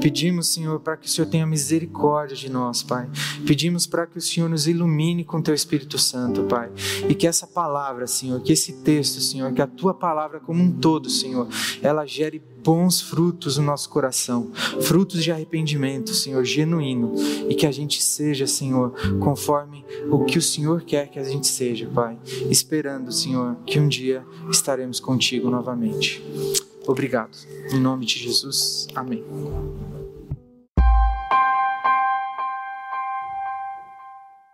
Pedimos, 0.00 0.48
Senhor, 0.48 0.80
para 0.80 0.96
que 0.96 1.06
o 1.06 1.10
Senhor 1.10 1.28
tenha 1.28 1.46
misericórdia 1.46 2.36
de 2.36 2.50
nós, 2.50 2.82
Pai. 2.82 3.08
Pedimos 3.46 3.86
para 3.86 4.06
que 4.06 4.18
o 4.18 4.20
Senhor 4.20 4.48
nos 4.48 4.66
ilumine 4.66 5.24
com 5.24 5.42
Teu 5.42 5.54
Espírito 5.54 5.98
Santo, 5.98 6.44
Pai, 6.44 6.70
e 7.08 7.14
que 7.14 7.26
essa 7.26 7.46
palavra, 7.46 8.06
Senhor, 8.06 8.40
que 8.40 8.52
esse 8.52 8.72
texto, 8.82 9.20
Senhor, 9.20 9.52
que 9.52 9.62
a 9.62 9.66
Tua 9.66 9.94
palavra 9.94 10.40
como 10.40 10.62
um 10.62 10.70
todo, 10.70 11.08
Senhor, 11.08 11.48
ela 11.96 12.06
gere 12.06 12.42
bons 12.62 13.00
frutos 13.00 13.56
no 13.56 13.64
nosso 13.64 13.88
coração, 13.88 14.50
frutos 14.82 15.24
de 15.24 15.32
arrependimento, 15.32 16.12
Senhor, 16.14 16.44
genuíno, 16.44 17.14
e 17.48 17.54
que 17.54 17.66
a 17.66 17.72
gente 17.72 18.02
seja, 18.02 18.46
Senhor, 18.46 18.92
conforme 19.18 19.84
o 20.10 20.24
que 20.24 20.38
o 20.38 20.42
Senhor 20.42 20.82
quer 20.82 21.08
que 21.08 21.18
a 21.18 21.24
gente 21.24 21.46
seja, 21.46 21.88
Pai, 21.88 22.18
esperando, 22.50 23.10
Senhor, 23.10 23.56
que 23.66 23.80
um 23.80 23.88
dia 23.88 24.24
estaremos 24.50 25.00
contigo 25.00 25.48
novamente. 25.48 26.22
Obrigado. 26.86 27.36
Em 27.72 27.80
nome 27.80 28.04
de 28.04 28.18
Jesus. 28.18 28.86
Amém. 28.94 29.24